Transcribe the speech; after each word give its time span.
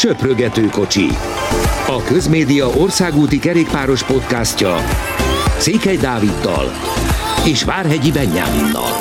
Söprögető 0.00 0.66
kocsi. 0.66 1.06
A 1.86 2.02
Közmédia 2.06 2.66
országúti 2.66 3.38
kerékpáros 3.38 4.04
podcastja 4.04 4.76
Székely 5.58 5.96
Dáviddal 5.96 6.70
és 7.46 7.64
Várhegyi 7.64 8.12
Benyáminnal. 8.12 8.92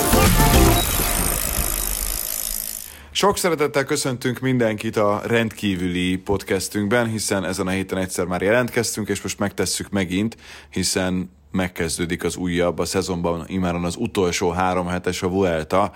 Sok 3.11 3.37
szeretettel 3.37 3.83
köszöntünk 3.83 4.39
mindenkit 4.39 4.97
a 4.97 5.21
rendkívüli 5.25 6.17
podcastünkben, 6.17 7.07
hiszen 7.07 7.45
ezen 7.45 7.67
a 7.67 7.69
héten 7.69 7.97
egyszer 7.97 8.25
már 8.25 8.41
jelentkeztünk, 8.41 9.07
és 9.07 9.21
most 9.21 9.39
megtesszük 9.39 9.89
megint, 9.89 10.37
hiszen 10.69 11.31
megkezdődik 11.51 12.23
az 12.23 12.35
újabb, 12.35 12.79
a 12.79 12.85
szezonban 12.85 13.43
imáron 13.47 13.83
az 13.83 13.95
utolsó 13.97 14.49
három 14.49 14.87
hetes 14.87 15.21
a 15.21 15.29
Vuelta, 15.29 15.93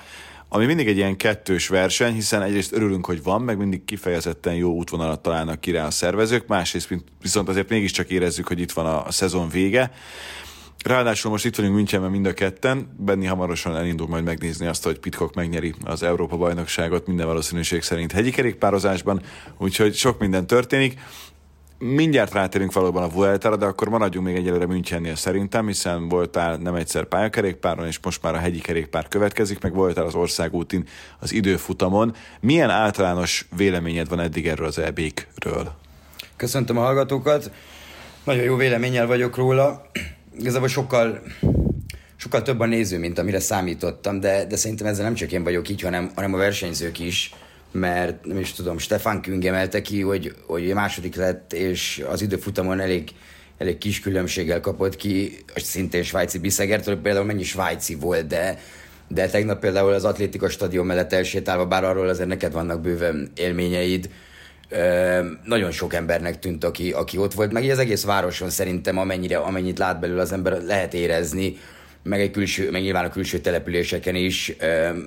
ami 0.56 0.66
mindig 0.66 0.88
egy 0.88 0.98
ilyen 0.98 1.18
kettős 1.18 1.68
verseny, 1.68 2.14
hiszen 2.14 2.42
egyrészt 2.42 2.74
örülünk, 2.74 3.06
hogy 3.06 3.24
van, 3.24 3.42
meg 3.42 3.58
mindig 3.58 3.86
kifejezetten 3.86 4.54
jó 4.54 4.72
útvonalat 4.72 5.22
találnak 5.22 5.62
ki 5.62 5.72
rá 5.72 5.86
a 5.86 5.92
szervezők, 5.92 6.48
másrészt 6.48 6.90
viszont 7.22 7.50
azért 7.50 7.70
mégiscsak 7.70 8.10
érezzük, 8.10 8.48
hogy 8.48 8.60
itt 8.60 8.72
van 8.72 8.86
a, 8.86 9.12
szezon 9.12 9.50
vége. 9.50 9.92
Ráadásul 10.84 11.32
most 11.32 11.46
itt 11.46 11.56
vagyunk 11.56 11.76
Münchenben 11.76 12.12
mind 12.12 12.26
a 12.26 12.34
ketten, 12.34 12.96
Benni 12.98 13.26
hamarosan 13.26 13.76
elindul 13.76 14.08
majd 14.08 14.24
megnézni 14.24 14.66
azt, 14.66 14.84
hogy 14.84 15.00
Pitcock 15.00 15.36
megnyeri 15.36 15.74
az 15.84 16.04
Európa 16.04 16.38
bajnokságot 16.38 17.08
minden 17.08 17.28
valószínűség 17.28 17.82
szerint 17.82 18.12
hegyi 18.12 18.32
kerékpározásban, 18.32 19.22
úgyhogy 19.58 19.96
sok 19.96 20.20
minden 20.20 20.48
történik. 20.48 21.00
Mindjárt 21.86 22.34
rátérünk 22.34 22.74
valóban 22.74 23.04
a 23.04 23.10
Vuelta-ra, 23.10 23.56
de 23.56 23.66
akkor 23.66 23.90
maradjunk 23.90 24.26
még 24.26 24.36
egyelőre 24.36 24.66
Münchennél 24.66 25.16
szerintem, 25.16 25.68
hiszen 25.68 26.08
voltál 26.10 26.58
nem 26.58 26.76
egyszer 26.76 27.06
pályakerékpáron, 27.06 27.88
és 27.88 28.00
most 28.02 28.22
már 28.22 28.36
a 28.36 28.38
hegyi 28.38 28.60
kerékpár 28.60 29.08
következik, 29.08 29.62
meg 29.62 29.74
voltál 29.74 30.06
az 30.06 30.16
országútin 30.16 30.88
az 31.20 31.34
időfutamon. 31.34 32.16
Milyen 32.40 32.70
általános 32.70 33.48
véleményed 33.56 34.10
van 34.10 34.20
eddig 34.20 34.48
erről 34.48 34.68
az 34.68 34.78
EB-kről? 34.80 35.72
Köszöntöm 36.36 36.78
a 36.78 36.82
hallgatókat. 36.82 37.52
Nagyon 38.24 38.44
jó 38.44 38.56
véleménnyel 38.56 39.08
vagyok 39.08 39.36
róla. 39.36 39.90
Igazából 40.40 40.68
sokkal, 40.68 41.22
sokkal 42.16 42.42
több 42.42 42.60
a 42.60 42.66
néző, 42.66 43.00
mint 43.00 43.20
amire 43.20 43.40
számítottam, 43.40 44.20
de, 44.20 44.46
de 44.46 44.56
szerintem 44.56 44.88
ezzel 44.88 45.04
nem 45.04 45.14
csak 45.14 45.32
én 45.32 45.44
vagyok 45.44 45.70
így, 45.70 45.82
hanem, 45.82 46.12
hanem 46.16 46.34
a 46.34 46.38
versenyzők 46.38 47.00
is 47.00 47.34
mert 47.74 48.26
nem 48.26 48.40
is 48.40 48.52
tudom, 48.52 48.78
Stefan 48.78 49.22
Küng 49.22 49.46
emelte 49.46 49.82
ki, 49.82 50.02
hogy, 50.02 50.36
hogy 50.46 50.74
második 50.74 51.16
lett, 51.16 51.54
és 51.54 52.04
az 52.10 52.22
időfutamon 52.22 52.80
elég, 52.80 53.10
elég 53.58 53.78
kis 53.78 54.00
különbséggel 54.00 54.60
kapott 54.60 54.96
ki, 54.96 55.38
szintén 55.56 56.04
svájci 56.04 56.40
Biszegertől, 56.40 57.02
például 57.02 57.26
mennyi 57.26 57.44
svájci 57.44 57.96
volt, 57.96 58.28
de, 58.28 58.60
de 59.08 59.30
tegnap 59.30 59.60
például 59.60 59.94
az 59.94 60.06
atlétika 60.06 60.50
stadion 60.50 60.86
mellett 60.86 61.14
elsétálva, 61.14 61.66
bár 61.66 61.84
arról 61.84 62.08
azért 62.08 62.30
neked 62.30 62.52
vannak 62.52 62.82
bőven 62.82 63.32
élményeid, 63.36 64.10
nagyon 65.44 65.72
sok 65.72 65.94
embernek 65.94 66.40
tűnt, 66.40 66.64
aki, 66.64 66.92
aki 66.92 67.18
ott 67.18 67.34
volt, 67.34 67.52
meg 67.52 67.70
az 67.70 67.80
egész 67.80 68.04
városon 68.04 68.50
szerintem 68.50 68.98
amennyire, 68.98 69.38
amennyit 69.38 69.80
lát 69.80 70.00
belőle 70.00 70.22
az 70.22 70.32
ember 70.32 70.62
lehet 70.62 70.94
érezni, 70.94 71.58
meg, 72.04 72.20
egy 72.22 72.32
külső, 72.32 72.72
meg 72.72 72.82
nyilván 72.82 73.06
a 73.06 73.10
külső 73.10 73.40
településeken 73.40 74.16
is, 74.16 74.56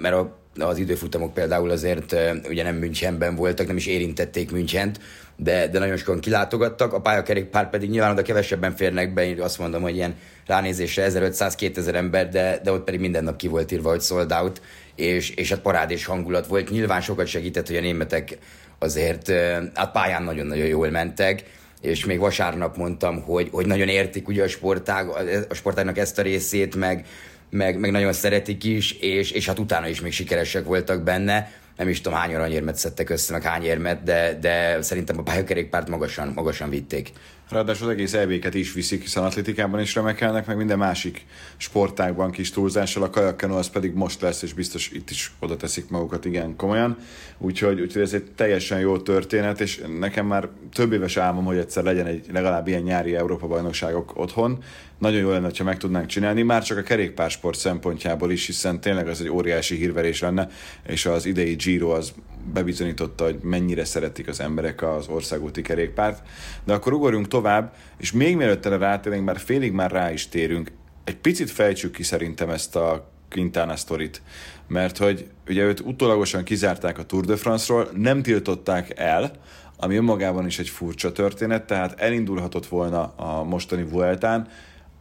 mert 0.01 0.15
a 0.15 0.46
az 0.59 0.79
időfutamok 0.79 1.35
például 1.35 1.71
azért 1.71 2.17
ugye 2.49 2.63
nem 2.63 2.77
Münchenben 2.77 3.35
voltak, 3.35 3.67
nem 3.67 3.77
is 3.77 3.87
érintették 3.87 4.51
Münchent, 4.51 5.01
de, 5.37 5.69
de 5.69 5.79
nagyon 5.79 5.97
sokan 5.97 6.21
kilátogattak, 6.21 6.93
a 6.93 7.01
pályakerékpár 7.01 7.71
pedig 7.71 7.91
nyilván 7.91 8.11
oda 8.11 8.23
kevesebben 8.23 8.77
férnek 8.77 9.15
be, 9.15 9.27
én 9.27 9.41
azt 9.41 9.59
mondom, 9.59 9.83
hogy 9.83 9.95
ilyen 9.95 10.15
ránézésre 10.47 11.09
1500-2000 11.11 11.95
ember, 11.95 12.29
de, 12.29 12.61
de 12.63 12.73
ott 12.73 12.85
pedig 12.85 13.01
minden 13.01 13.25
nap 13.25 13.37
ki 13.37 13.49
volt 13.49 13.73
írva, 13.73 13.91
hogy 13.91 14.03
sold 14.03 14.33
out, 14.33 14.61
és, 14.95 15.31
és 15.31 15.51
hát 15.51 15.61
parádés 15.61 16.05
hangulat 16.05 16.47
volt. 16.47 16.71
Nyilván 16.71 17.01
sokat 17.01 17.27
segített, 17.27 17.67
hogy 17.67 17.77
a 17.77 17.81
németek 17.81 18.39
azért 18.79 19.33
hát 19.75 19.93
pályán 19.93 20.23
nagyon-nagyon 20.23 20.67
jól 20.67 20.91
mentek, 20.91 21.45
és 21.81 22.05
még 22.05 22.19
vasárnap 22.19 22.77
mondtam, 22.77 23.23
hogy, 23.23 23.49
hogy 23.53 23.67
nagyon 23.67 23.89
értik 23.89 24.29
ugye 24.29 24.43
a 24.43 24.49
sportág, 24.49 25.09
a 25.49 25.55
sportágnak 25.55 25.99
ezt 25.99 26.19
a 26.19 26.23
részét, 26.23 26.75
meg, 26.77 27.07
meg, 27.57 27.79
meg 27.79 27.91
nagyon 27.91 28.13
szeretik 28.13 28.65
is, 28.65 28.93
és, 28.93 29.31
és 29.31 29.47
hát 29.47 29.59
utána 29.59 29.89
is 29.89 30.01
még 30.01 30.13
sikeresek 30.13 30.65
voltak 30.65 31.03
benne. 31.03 31.51
Nem 31.77 31.89
is 31.89 32.01
tudom 32.01 32.19
hány 32.19 32.35
aranyérmet 32.35 32.77
szedtek 32.77 33.11
össze, 33.11 33.33
meg 33.33 33.43
hány 33.43 33.65
érmet, 33.65 34.03
de, 34.03 34.39
de 34.41 34.83
szerintem 34.83 35.19
a 35.19 35.23
pályakerékpárt 35.23 35.89
magasan, 35.89 36.33
magasan 36.35 36.71
vitték. 36.71 37.13
Ráadásul 37.49 37.87
az 37.87 37.93
egész 37.93 38.15
EB-ket 38.15 38.55
is 38.55 38.73
viszik, 38.73 39.03
hiszen 39.03 39.25
atlétikában 39.25 39.81
is 39.81 39.95
remekelnek, 39.95 40.47
meg 40.47 40.57
minden 40.57 40.79
másik 40.79 41.27
sportágban 41.57 42.31
kis 42.31 42.51
túlzással, 42.51 43.03
a 43.03 43.11
kajakkenó 43.11 43.57
az 43.57 43.69
pedig 43.69 43.95
most 43.95 44.21
lesz, 44.21 44.43
és 44.43 44.53
biztos 44.53 44.91
itt 44.91 45.11
is 45.11 45.33
oda 45.39 45.57
teszik 45.57 45.89
magukat 45.89 46.25
igen 46.25 46.57
komolyan. 46.57 46.97
Úgyhogy, 47.39 47.81
úgyhogy 47.81 48.03
ez 48.03 48.13
egy 48.13 48.31
teljesen 48.35 48.81
jó 48.81 48.99
történet, 48.99 49.61
és 49.61 49.83
nekem 49.99 50.27
már 50.27 50.49
több 50.73 50.93
éves 50.93 51.17
álmom, 51.17 51.45
hogy 51.45 51.57
egyszer 51.57 51.83
legyen 51.83 52.07
egy 52.07 52.27
legalább 52.33 52.69
ilyen 52.69 52.83
nyári 52.83 53.15
Európa-bajnokságok 53.15 54.13
otthon. 54.15 54.63
Nagyon 54.99 55.21
jó 55.21 55.31
lenne, 55.31 55.51
ha 55.57 55.65
meg 55.65 55.79
tudnánk 55.79 56.07
csinálni, 56.07 56.43
már 56.43 56.63
csak 56.63 56.79
a 56.79 56.83
kerékpársport 56.83 57.59
szempontjából 57.59 58.31
is, 58.31 58.47
hiszen 58.47 58.81
tényleg 58.81 59.09
az 59.09 59.21
egy 59.21 59.29
óriási 59.29 59.77
hírverés 59.77 60.21
lenne, 60.21 60.49
és 60.87 61.07
az 61.07 61.27
idei 61.27 61.55
Giro 61.55 61.91
az 61.91 62.13
bebizonyította, 62.53 63.25
hogy 63.25 63.39
mennyire 63.43 63.85
szeretik 63.85 64.29
az 64.29 64.41
emberek 64.41 64.83
az 64.83 65.09
országúti 65.09 65.63
kerékpárt. 65.63 66.27
De 66.65 66.73
akkor 66.73 66.93
ugorjunk 66.93 67.29
tovább, 67.37 67.75
és 67.97 68.13
még 68.13 68.37
mielőtt 68.37 68.67
erre 68.67 68.77
rátérünk, 68.77 69.25
már 69.25 69.39
félig 69.39 69.73
már 69.73 69.91
rá 69.91 70.13
is 70.13 70.29
térünk, 70.29 70.73
egy 71.05 71.17
picit 71.17 71.51
fejtsük 71.51 71.93
ki 71.93 72.03
szerintem 72.03 72.51
ezt 72.51 72.77
a 72.77 73.11
Quintana 73.31 73.77
sztorit, 73.77 74.23
mert 74.69 74.99
hogy 74.99 75.27
ugye 75.49 75.63
őt 75.63 75.81
utólagosan 75.81 76.45
kizárták 76.45 76.99
a 76.99 77.05
Tour 77.05 77.25
de 77.25 77.37
France-ról, 77.37 77.89
nem 77.95 78.23
tiltották 78.23 78.99
el, 78.99 79.31
ami 79.77 79.97
önmagában 79.97 80.47
is 80.47 80.59
egy 80.59 80.69
furcsa 80.69 81.13
történet, 81.13 81.67
tehát 81.67 82.01
elindulhatott 82.01 82.67
volna 82.67 83.15
a 83.17 83.45
mostani 83.45 83.85
Vueltán, 83.85 84.49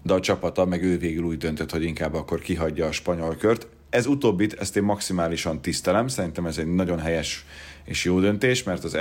de 0.04 0.14
a 0.14 0.20
csapata, 0.20 0.66
meg 0.66 0.84
ő 0.84 0.98
végül 0.98 1.24
úgy 1.24 1.38
döntött, 1.38 1.72
hogy 1.72 1.84
inkább 1.84 2.14
akkor 2.14 2.40
kihagyja 2.40 2.86
a 2.86 2.92
spanyol 2.92 3.36
kört. 3.36 3.68
Ez 3.90 4.06
utóbbit, 4.06 4.54
ezt 4.54 4.78
én 4.78 4.84
maximálisan 4.84 5.62
tisztelem, 5.62 6.08
szerintem 6.08 6.46
ez 6.46 6.58
egy 6.58 6.74
nagyon 6.74 7.00
helyes 7.00 7.46
és 7.86 8.04
jó 8.04 8.20
döntés, 8.20 8.64
mert 8.64 8.84
az 8.84 8.96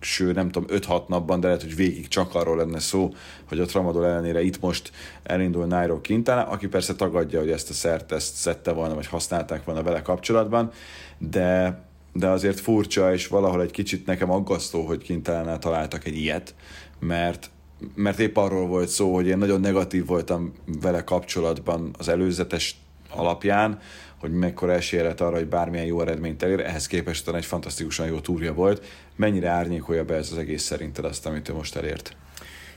első, 0.00 0.32
nem 0.32 0.50
tudom, 0.50 0.78
5-6 0.80 1.06
napban, 1.06 1.40
de 1.40 1.46
lehet, 1.46 1.62
hogy 1.62 1.76
végig 1.76 2.08
csak 2.08 2.34
arról 2.34 2.56
lenne 2.56 2.78
szó, 2.78 3.14
hogy 3.48 3.60
a 3.60 3.64
tramadol 3.64 4.06
ellenére 4.06 4.42
itt 4.42 4.60
most 4.60 4.92
elindul 5.22 5.66
Nairo 5.66 6.00
Quintana, 6.00 6.48
aki 6.48 6.66
persze 6.66 6.94
tagadja, 6.94 7.38
hogy 7.38 7.50
ezt 7.50 7.70
a 7.70 7.72
szert 7.72 8.12
ezt 8.12 8.34
szedte 8.34 8.72
volna, 8.72 8.94
vagy 8.94 9.06
használták 9.06 9.64
volna 9.64 9.82
vele 9.82 10.02
kapcsolatban, 10.02 10.70
de 11.18 11.78
de 12.12 12.28
azért 12.28 12.60
furcsa, 12.60 13.12
és 13.12 13.26
valahol 13.26 13.62
egy 13.62 13.70
kicsit 13.70 14.06
nekem 14.06 14.30
aggasztó, 14.30 14.82
hogy 14.82 15.06
Quintana 15.06 15.58
találtak 15.58 16.04
egy 16.04 16.16
ilyet, 16.16 16.54
mert 16.98 17.50
mert 17.94 18.18
épp 18.18 18.36
arról 18.36 18.66
volt 18.66 18.88
szó, 18.88 19.14
hogy 19.14 19.26
én 19.26 19.38
nagyon 19.38 19.60
negatív 19.60 20.06
voltam 20.06 20.52
vele 20.80 21.04
kapcsolatban 21.04 21.90
az 21.98 22.08
előzetes 22.08 22.76
alapján, 23.10 23.78
hogy 24.20 24.32
mekkora 24.32 24.72
esélye 24.72 25.02
lett 25.02 25.20
arra, 25.20 25.36
hogy 25.36 25.46
bármilyen 25.46 25.86
jó 25.86 26.00
eredményt 26.00 26.42
elér, 26.42 26.60
ehhez 26.60 26.86
képest 26.86 27.28
egy 27.28 27.44
fantasztikusan 27.44 28.06
jó 28.06 28.20
túrja 28.20 28.52
volt. 28.52 28.86
Mennyire 29.16 29.48
árnyékolja 29.48 30.04
be 30.04 30.14
ez 30.14 30.28
az 30.32 30.38
egész 30.38 30.62
szerinted 30.62 31.04
azt, 31.04 31.26
amit 31.26 31.48
ő 31.48 31.52
most 31.52 31.76
elért? 31.76 32.16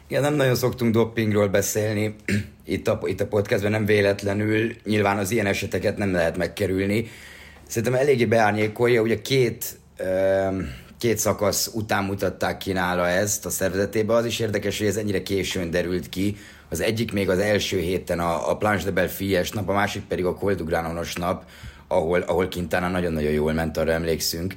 Igen, 0.07 0.21
nem 0.21 0.33
nagyon 0.33 0.55
szoktunk 0.55 0.93
dopingról 0.93 1.47
beszélni 1.47 2.15
itt 2.65 2.87
a, 2.87 2.99
itt 3.05 3.21
a 3.21 3.27
podcastben, 3.27 3.71
nem 3.71 3.85
véletlenül. 3.85 4.75
Nyilván 4.83 5.17
az 5.17 5.31
ilyen 5.31 5.45
eseteket 5.45 5.97
nem 5.97 6.11
lehet 6.11 6.37
megkerülni. 6.37 7.09
Szerintem 7.67 8.01
eléggé 8.01 8.25
beárnyékolja, 8.25 9.01
ugye 9.01 9.21
két, 9.21 9.79
két 10.97 11.17
szakasz 11.17 11.71
után 11.73 12.03
mutatták 12.03 12.57
ki 12.57 12.71
nála 12.71 13.07
ezt 13.07 13.45
a 13.45 13.49
szervezetébe. 13.49 14.13
Az 14.13 14.25
is 14.25 14.39
érdekes, 14.39 14.77
hogy 14.77 14.87
ez 14.87 14.97
ennyire 14.97 15.23
későn 15.23 15.71
derült 15.71 16.09
ki, 16.09 16.37
az 16.73 16.81
egyik 16.81 17.13
még 17.13 17.29
az 17.29 17.39
első 17.39 17.79
héten 17.79 18.19
a, 18.19 18.49
a 18.49 18.57
Planche 18.57 18.85
de 18.85 18.91
Belfies 18.91 19.51
nap, 19.51 19.69
a 19.69 19.73
másik 19.73 20.01
pedig 20.01 20.25
a 20.25 20.35
Coldugranonos 20.35 21.15
nap, 21.15 21.43
ahol, 21.87 22.21
ahol 22.21 22.47
Quintana 22.47 22.87
nagyon-nagyon 22.87 23.31
jól 23.31 23.53
ment, 23.53 23.77
arra 23.77 23.91
emlékszünk. 23.91 24.53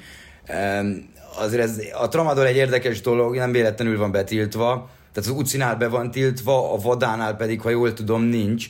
Azért 1.38 1.62
ez, 1.62 1.80
a 2.00 2.08
tramadol 2.08 2.46
egy 2.46 2.56
érdekes 2.56 3.00
dolog, 3.00 3.36
nem 3.36 3.52
véletlenül 3.52 3.98
van 3.98 4.10
betiltva, 4.10 4.90
tehát 5.12 5.30
az 5.30 5.36
utcinál 5.36 5.76
be 5.76 5.88
van 5.88 6.10
tiltva, 6.10 6.72
a 6.72 6.76
vadánál 6.76 7.36
pedig, 7.36 7.60
ha 7.60 7.70
jól 7.70 7.92
tudom, 7.92 8.22
nincs, 8.22 8.66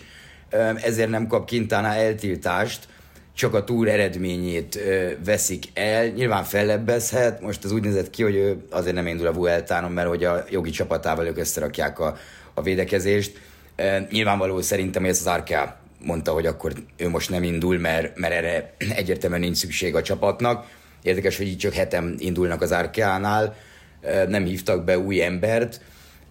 ezért 0.83 1.11
nem 1.11 1.27
kap 1.27 1.49
Quintana 1.49 1.95
eltiltást, 1.95 2.89
csak 3.35 3.55
a 3.55 3.65
túr 3.65 3.89
eredményét 3.89 4.79
veszik 5.25 5.65
el. 5.75 6.07
Nyilván 6.07 6.45
fellebbezhet, 6.45 7.41
most 7.41 7.65
az 7.65 7.73
úgy 7.73 7.83
nézett 7.83 8.11
ki, 8.11 8.23
hogy 8.23 8.35
ő 8.35 8.57
azért 8.71 8.95
nem 8.95 9.07
indul 9.07 9.27
a 9.27 9.33
Vueltánon, 9.33 9.93
mert 9.93 10.09
hogy 10.09 10.25
a 10.25 10.45
jogi 10.51 10.71
csapatával 10.71 11.27
ők 11.27 11.39
összerakják 11.39 11.99
a, 11.99 12.17
a 12.57 12.63
védekezést. 12.63 13.41
Nyilvánvaló 14.11 14.61
szerintem, 14.61 15.03
hogy 15.03 15.11
ez 15.11 15.21
az 15.21 15.27
Arkea 15.27 15.77
mondta, 15.99 16.33
hogy 16.33 16.47
akkor 16.47 16.73
ő 16.97 17.09
most 17.09 17.31
nem 17.31 17.43
indul, 17.43 17.79
mert, 17.79 18.19
mert 18.19 18.35
erre 18.35 18.75
egyértelműen 19.01 19.41
nincs 19.41 19.57
szükség 19.57 19.95
a 19.95 20.03
csapatnak. 20.03 20.67
Érdekes, 21.03 21.37
hogy 21.37 21.47
így 21.47 21.59
csak 21.59 21.73
hetem 21.73 22.15
indulnak 22.19 22.63
az 22.63 22.73
Arkeánál, 22.73 23.57
e, 24.03 24.25
nem 24.25 24.45
hívtak 24.45 24.85
be 24.85 24.99
új 24.99 25.23
embert. 25.23 25.81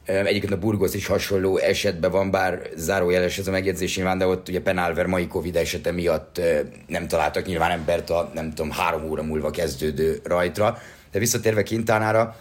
Egyébként 0.06 0.54
a 0.54 0.58
Burgos 0.58 0.94
is 0.94 1.06
hasonló 1.06 1.58
esetben 1.58 2.12
van, 2.12 2.32
bár 2.32 2.62
zárójeles 2.76 3.38
ez 3.38 3.48
a 3.48 3.52
megjegyzés 3.52 3.96
nyilván, 3.96 4.18
de 4.18 4.28
ott 4.28 4.50
ugye 4.50 4.62
Penalver 4.62 5.06
mai 5.06 5.28
Covid 5.28 5.56
esete 5.56 5.92
miatt 5.92 6.42
nem 6.88 7.08
találtak 7.08 7.46
nyilván 7.46 7.72
embert 7.72 8.10
a 8.10 8.32
nem 8.34 8.50
tudom, 8.50 8.72
három 8.72 9.10
óra 9.10 9.24
múlva 9.24 9.50
kezdődő 9.50 10.20
rajtra. 10.24 10.78
De 11.12 11.20
visszatérve 11.20 11.64
Kintánára, 11.64 12.36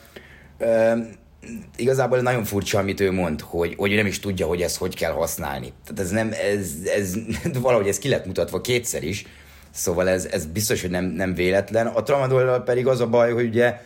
igazából 1.77 2.19
nagyon 2.19 2.45
furcsa, 2.45 2.79
amit 2.79 3.01
ő 3.01 3.13
mond, 3.13 3.41
hogy, 3.41 3.75
hogy 3.77 3.95
nem 3.95 4.07
is 4.07 4.21
tudja, 4.21 4.47
hogy 4.47 4.63
ezt 4.63 4.77
hogy 4.77 4.97
kell 4.97 5.13
használni. 5.13 5.73
Tehát 5.85 6.01
ez 6.01 6.11
nem, 6.11 6.33
ez, 6.53 6.71
ez 6.97 7.15
valahogy 7.63 7.89
ez 7.89 7.99
ki 7.99 8.09
lett 8.09 8.27
mutatva 8.27 8.61
kétszer 8.61 9.03
is, 9.03 9.25
szóval 9.71 10.09
ez, 10.09 10.25
ez 10.25 10.47
biztos, 10.47 10.81
hogy 10.81 10.91
nem, 10.91 11.05
nem 11.05 11.35
véletlen. 11.35 11.87
A 11.87 12.03
tramadol 12.03 12.61
pedig 12.61 12.87
az 12.87 13.01
a 13.01 13.07
baj, 13.07 13.33
hogy 13.33 13.47
ugye 13.47 13.81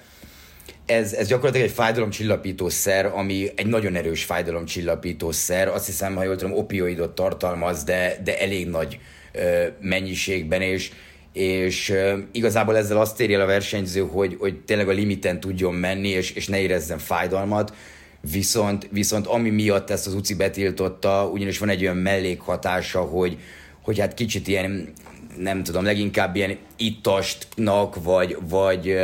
ez, 0.87 1.13
ez 1.13 1.29
gyakorlatilag 1.29 1.67
egy 1.67 1.75
fájdalomcsillapító 1.75 2.69
szer, 2.69 3.07
ami 3.07 3.51
egy 3.57 3.67
nagyon 3.67 3.95
erős 3.95 4.25
fájdalomcsillapító 4.25 5.31
szer. 5.31 5.69
Azt 5.69 5.87
hiszem, 5.87 6.15
ha 6.15 6.23
jól 6.25 6.37
tudom, 6.37 6.57
opioidot 6.57 7.15
tartalmaz, 7.15 7.85
de, 7.85 8.21
de 8.25 8.41
elég 8.41 8.69
nagy 8.69 8.99
ö, 9.33 9.67
mennyiségben, 9.81 10.63
és, 10.63 10.91
és 11.33 11.95
igazából 12.33 12.77
ezzel 12.77 13.01
azt 13.01 13.21
érje 13.21 13.43
a 13.43 13.47
versenyző, 13.47 14.01
hogy, 14.01 14.37
hogy 14.39 14.61
tényleg 14.61 14.89
a 14.89 14.93
limiten 14.93 15.41
tudjon 15.41 15.75
menni, 15.75 16.09
és, 16.09 16.31
és 16.31 16.47
ne 16.47 16.61
érezzen 16.61 16.99
fájdalmat. 16.99 17.75
Viszont, 18.33 18.89
viszont 18.91 19.27
ami 19.27 19.51
miatt 19.51 19.91
ezt 19.91 20.07
az 20.07 20.15
UCI 20.15 20.35
betiltotta, 20.35 21.31
ugyanis 21.33 21.59
van 21.59 21.69
egy 21.69 21.83
olyan 21.83 21.97
mellékhatása, 21.97 23.01
hogy, 23.01 23.39
hogy 23.83 23.99
hát 23.99 24.15
kicsit 24.15 24.49
ilyen, 24.49 24.93
nem 25.39 25.63
tudom, 25.63 25.85
leginkább 25.85 26.37
ilyen 26.37 26.57
ittastnak, 26.77 28.03
vagy, 28.03 28.37
vagy 28.49 28.97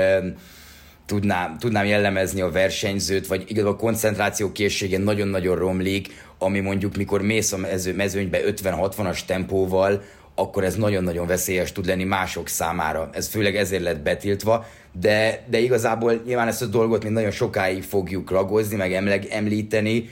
tudnám, 1.06 1.59
tudnám 1.59 1.85
jellemezni 1.85 2.41
a 2.41 2.50
versenyzőt, 2.50 3.27
vagy 3.27 3.44
igazából 3.47 3.73
a 3.73 3.77
koncentráció 3.77 4.53
készsége 4.53 4.99
nagyon-nagyon 4.99 5.56
romlik, 5.56 6.09
ami 6.38 6.61
mondjuk 6.61 6.97
mikor 6.97 7.23
mész 7.23 7.53
a 7.53 7.56
mező, 7.56 7.94
mezőnybe 7.94 8.41
50-60-as 8.47 9.25
tempóval, 9.27 10.03
akkor 10.34 10.64
ez 10.64 10.75
nagyon-nagyon 10.75 11.26
veszélyes 11.26 11.72
tud 11.72 11.86
lenni 11.86 12.04
mások 12.04 12.48
számára. 12.48 13.08
Ez 13.12 13.28
főleg 13.28 13.56
ezért 13.56 13.82
lett 13.82 14.00
betiltva, 14.00 14.66
de, 14.92 15.44
de 15.46 15.58
igazából 15.58 16.22
nyilván 16.26 16.48
ezt 16.48 16.62
a 16.62 16.66
dolgot 16.66 17.02
még 17.02 17.12
nagyon 17.12 17.31
sokáig 17.31 17.82
fogjuk 17.82 18.31
ragozni, 18.31 18.76
meg 18.76 18.92
emleg, 18.92 19.26
említeni. 19.31 20.10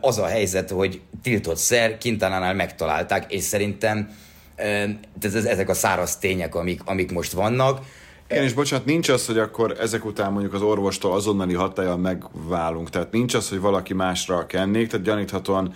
Az 0.00 0.18
a 0.18 0.26
helyzet, 0.26 0.70
hogy 0.70 1.00
tiltott 1.22 1.56
szer, 1.56 1.98
Kintanánál 1.98 2.54
megtalálták, 2.54 3.32
és 3.32 3.42
szerintem 3.42 4.10
ez, 5.20 5.34
ezek 5.34 5.68
a 5.68 5.74
száraz 5.74 6.16
tények, 6.16 6.54
amik, 6.54 6.80
amik 6.84 7.12
most 7.12 7.32
vannak 7.32 7.80
igen, 8.30 8.42
és 8.42 8.52
bocsánat, 8.52 8.84
nincs 8.84 9.08
az, 9.08 9.26
hogy 9.26 9.38
akkor 9.38 9.76
ezek 9.80 10.04
után 10.04 10.32
mondjuk 10.32 10.54
az 10.54 10.62
orvostól 10.62 11.12
azonnali 11.12 11.54
hatája 11.54 11.96
megválunk. 11.96 12.90
Tehát 12.90 13.12
nincs 13.12 13.34
az, 13.34 13.48
hogy 13.48 13.60
valaki 13.60 13.94
másra 13.94 14.46
kennék, 14.46 14.88
tehát 14.88 15.06
gyaníthatóan 15.06 15.74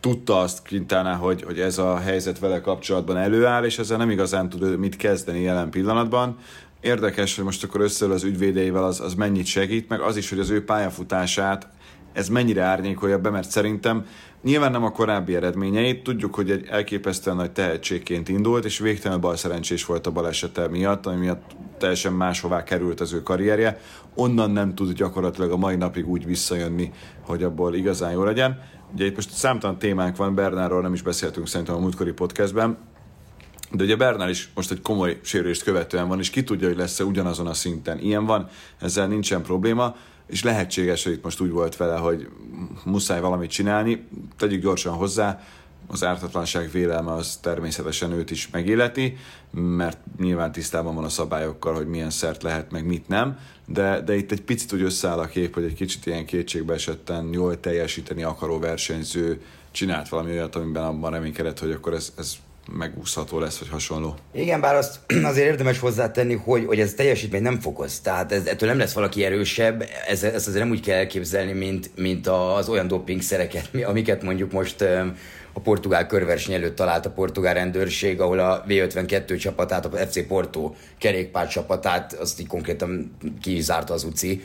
tudta 0.00 0.38
azt 0.38 0.68
Quintana, 0.68 1.14
hogy, 1.14 1.42
hogy 1.42 1.60
ez 1.60 1.78
a 1.78 1.98
helyzet 1.98 2.38
vele 2.38 2.60
kapcsolatban 2.60 3.16
előáll, 3.16 3.64
és 3.64 3.78
ezzel 3.78 3.96
nem 3.96 4.10
igazán 4.10 4.48
tud 4.48 4.78
mit 4.78 4.96
kezdeni 4.96 5.40
jelen 5.40 5.70
pillanatban. 5.70 6.36
Érdekes, 6.80 7.36
hogy 7.36 7.44
most 7.44 7.64
akkor 7.64 7.80
összeül 7.80 8.12
az 8.12 8.24
ügyvédeivel, 8.24 8.84
az, 8.84 9.00
az 9.00 9.14
mennyit 9.14 9.46
segít, 9.46 9.88
meg 9.88 10.00
az 10.00 10.16
is, 10.16 10.28
hogy 10.28 10.38
az 10.38 10.50
ő 10.50 10.64
pályafutását 10.64 11.68
ez 12.12 12.28
mennyire 12.28 12.62
árnyékolja 12.62 13.18
be, 13.18 13.30
mert 13.30 13.50
szerintem 13.50 14.06
nyilván 14.42 14.70
nem 14.70 14.84
a 14.84 14.90
korábbi 14.90 15.34
eredményeit, 15.34 16.02
tudjuk, 16.02 16.34
hogy 16.34 16.50
egy 16.50 16.66
elképesztően 16.70 17.36
nagy 17.36 17.50
tehetségként 17.50 18.28
indult, 18.28 18.64
és 18.64 18.78
végtelenül 18.78 19.22
bal 19.22 19.36
szerencsés 19.36 19.84
volt 19.84 20.06
a 20.06 20.10
balesete 20.10 20.68
miatt, 20.68 21.06
ami 21.06 21.16
miatt 21.16 21.56
teljesen 21.78 22.12
máshová 22.12 22.62
került 22.62 23.00
az 23.00 23.12
ő 23.12 23.22
karrierje. 23.22 23.80
Onnan 24.14 24.50
nem 24.50 24.74
tud 24.74 24.92
gyakorlatilag 24.92 25.50
a 25.50 25.56
mai 25.56 25.76
napig 25.76 26.08
úgy 26.08 26.26
visszajönni, 26.26 26.92
hogy 27.20 27.42
abból 27.42 27.74
igazán 27.74 28.12
jó 28.12 28.24
legyen. 28.24 28.60
Ugye 28.92 29.04
itt 29.04 29.14
most 29.14 29.30
számtalan 29.30 29.78
témánk 29.78 30.16
van, 30.16 30.34
Bernárról 30.34 30.82
nem 30.82 30.92
is 30.92 31.02
beszéltünk 31.02 31.48
szerintem 31.48 31.74
a 31.74 31.78
múltkori 31.78 32.12
podcastben, 32.12 32.78
de 33.72 33.84
ugye 33.84 33.96
Bernál 33.96 34.28
is 34.28 34.50
most 34.54 34.70
egy 34.70 34.80
komoly 34.80 35.18
sérülést 35.22 35.62
követően 35.62 36.08
van, 36.08 36.18
és 36.18 36.30
ki 36.30 36.44
tudja, 36.44 36.68
hogy 36.68 36.76
lesz-e 36.76 37.04
ugyanazon 37.04 37.46
a 37.46 37.54
szinten. 37.54 37.98
Ilyen 37.98 38.24
van, 38.24 38.48
ezzel 38.78 39.06
nincsen 39.06 39.42
probléma 39.42 39.96
és 40.26 40.42
lehetséges, 40.42 41.04
hogy 41.04 41.12
itt 41.12 41.24
most 41.24 41.40
úgy 41.40 41.50
volt 41.50 41.76
vele, 41.76 41.96
hogy 41.96 42.28
muszáj 42.84 43.20
valamit 43.20 43.50
csinálni, 43.50 44.08
tegyük 44.36 44.62
gyorsan 44.62 44.94
hozzá, 44.94 45.40
az 45.86 46.04
ártatlanság 46.04 46.70
vélelme 46.70 47.12
az 47.12 47.36
természetesen 47.36 48.12
őt 48.12 48.30
is 48.30 48.50
megéleti, 48.50 49.16
mert 49.50 49.98
nyilván 50.18 50.52
tisztában 50.52 50.94
van 50.94 51.04
a 51.04 51.08
szabályokkal, 51.08 51.74
hogy 51.74 51.86
milyen 51.86 52.10
szert 52.10 52.42
lehet, 52.42 52.70
meg 52.70 52.86
mit 52.86 53.08
nem, 53.08 53.38
de, 53.72 54.00
de 54.00 54.16
itt 54.16 54.32
egy 54.32 54.42
picit 54.42 54.72
úgy 54.72 54.82
összeáll 54.82 55.18
a 55.18 55.26
kép, 55.26 55.54
hogy 55.54 55.64
egy 55.64 55.74
kicsit 55.74 56.06
ilyen 56.06 56.24
kétségbe 56.24 56.74
esetten 56.74 57.28
jól 57.32 57.60
teljesíteni 57.60 58.22
akaró 58.22 58.58
versenyző 58.58 59.40
csinált 59.70 60.08
valami 60.08 60.30
olyat, 60.30 60.56
amiben 60.56 60.82
abban 60.82 61.10
reménykedett, 61.10 61.58
hogy 61.58 61.70
akkor 61.70 61.92
ez, 61.92 62.12
ez 62.18 62.32
megúszható 62.72 63.38
lesz, 63.38 63.58
vagy 63.58 63.68
hasonló. 63.68 64.16
Igen, 64.32 64.60
bár 64.60 64.74
azt 64.74 65.00
azért 65.30 65.46
érdemes 65.46 65.78
hozzátenni, 65.78 66.34
hogy, 66.34 66.64
hogy 66.66 66.80
ez 66.80 66.94
teljesítmény 66.94 67.42
nem 67.42 67.60
fokoz. 67.60 68.00
Tehát 68.00 68.32
ez, 68.32 68.46
ettől 68.46 68.68
nem 68.68 68.78
lesz 68.78 68.92
valaki 68.92 69.24
erősebb, 69.24 69.84
ez, 70.08 70.22
ez 70.22 70.46
azért 70.46 70.62
nem 70.62 70.70
úgy 70.70 70.80
kell 70.80 70.96
elképzelni, 70.96 71.52
mint, 71.52 71.90
mint 71.96 72.26
az 72.26 72.68
olyan 72.68 72.88
dopingszereket, 72.88 73.70
amiket 73.84 74.22
mondjuk 74.22 74.52
most 74.52 74.84
a 75.52 75.60
portugál 75.60 76.06
körverseny 76.06 76.54
előtt 76.54 76.76
talált 76.76 77.06
a 77.06 77.10
portugál 77.10 77.54
rendőrség, 77.54 78.20
ahol 78.20 78.38
a 78.38 78.64
V52 78.68 79.38
csapatát, 79.38 79.84
a 79.84 79.96
FC 79.96 80.26
Porto 80.26 80.74
kerékpár 80.98 81.48
csapatát, 81.48 82.12
azt 82.12 82.40
így 82.40 82.46
konkrétan 82.46 83.16
kizárta 83.42 83.94
az 83.94 84.04
UCI, 84.04 84.42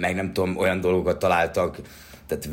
meg 0.00 0.14
nem 0.14 0.32
tudom, 0.32 0.56
olyan 0.56 0.80
dolgokat 0.80 1.18
találtak, 1.18 1.78
tehát 2.26 2.48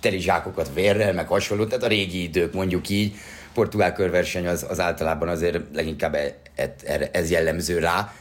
teli 0.00 0.18
zsákokat 0.18 0.70
vérrel, 0.74 1.12
meg 1.12 1.26
hasonló, 1.26 1.64
tehát 1.64 1.84
a 1.84 1.88
régi 1.88 2.22
idők 2.22 2.52
mondjuk 2.52 2.88
így, 2.88 3.14
portugál 3.54 3.92
körverseny 3.92 4.46
az, 4.46 4.66
az 4.68 4.80
általában 4.80 5.28
azért 5.28 5.60
leginkább 5.74 6.14
e, 6.14 6.36
e, 6.54 7.08
ez 7.12 7.30
jellemző 7.30 7.78
rá, 7.78 8.12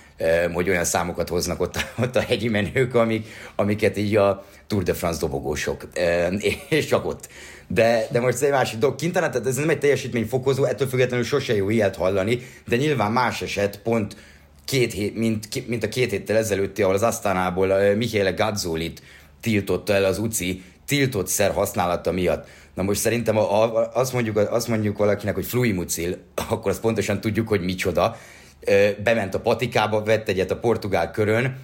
hogy 0.53 0.69
olyan 0.69 0.83
számokat 0.83 1.29
hoznak 1.29 1.61
ott, 1.61 1.85
ott 2.01 2.15
a 2.15 2.21
hegyi 2.21 2.49
menők, 2.49 2.95
amik, 2.95 3.27
amiket 3.55 3.97
így 3.97 4.15
a 4.15 4.45
Tour 4.67 4.83
de 4.83 4.93
France 4.93 5.19
dobogósok, 5.19 5.87
és 6.69 6.85
csak 6.85 7.05
ott. 7.05 7.27
De, 7.67 8.07
de 8.11 8.19
most 8.19 8.33
ez 8.33 8.41
egy 8.41 8.51
másik 8.51 8.79
dolog. 8.79 8.95
Kintana, 8.95 9.29
tehát 9.29 9.47
ez 9.47 9.55
nem 9.55 9.69
egy 9.69 9.79
teljesítményfokozó, 9.79 10.63
ettől 10.63 10.87
függetlenül 10.87 11.25
sose 11.25 11.55
jó 11.55 11.69
ilyet 11.69 11.95
hallani, 11.95 12.41
de 12.67 12.75
nyilván 12.75 13.11
más 13.11 13.41
eset, 13.41 13.79
pont 13.79 14.15
két 14.65 14.93
hét, 14.93 15.15
mint, 15.15 15.67
mint 15.67 15.83
a 15.83 15.89
két 15.89 16.11
héttel 16.11 16.37
ezelőtti, 16.37 16.81
ahol 16.81 16.95
az 16.95 17.03
Asztánából 17.03 17.93
Michele 17.95 18.31
Gazzolit 18.31 19.01
tiltotta 19.41 19.93
el 19.93 20.03
az 20.03 20.17
UCI, 20.17 20.63
tiltott 20.85 21.27
szer 21.27 21.51
használata 21.51 22.11
miatt. 22.11 22.47
Na 22.73 22.83
most 22.83 22.99
szerintem 22.99 23.37
a, 23.37 23.63
a, 23.63 23.91
azt, 23.93 24.13
mondjuk, 24.13 24.37
azt 24.37 24.67
mondjuk 24.67 24.97
valakinek, 24.97 25.35
hogy 25.35 25.45
fluimucil, 25.45 26.17
akkor 26.49 26.71
azt 26.71 26.81
pontosan 26.81 27.21
tudjuk, 27.21 27.47
hogy 27.47 27.61
micsoda. 27.61 28.17
Bement 29.03 29.33
a 29.33 29.39
patikába, 29.39 30.03
vett 30.03 30.27
egyet 30.27 30.51
a 30.51 30.57
portugál 30.57 31.11
körön, 31.11 31.57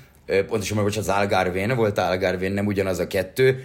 pontosan 0.48 0.84
most 0.84 0.98
az 0.98 1.10
Algarvén, 1.10 1.76
volt 1.76 1.98
Algarvén, 1.98 2.52
nem 2.52 2.66
ugyanaz 2.66 3.00
a 3.00 3.08
kettő, 3.08 3.64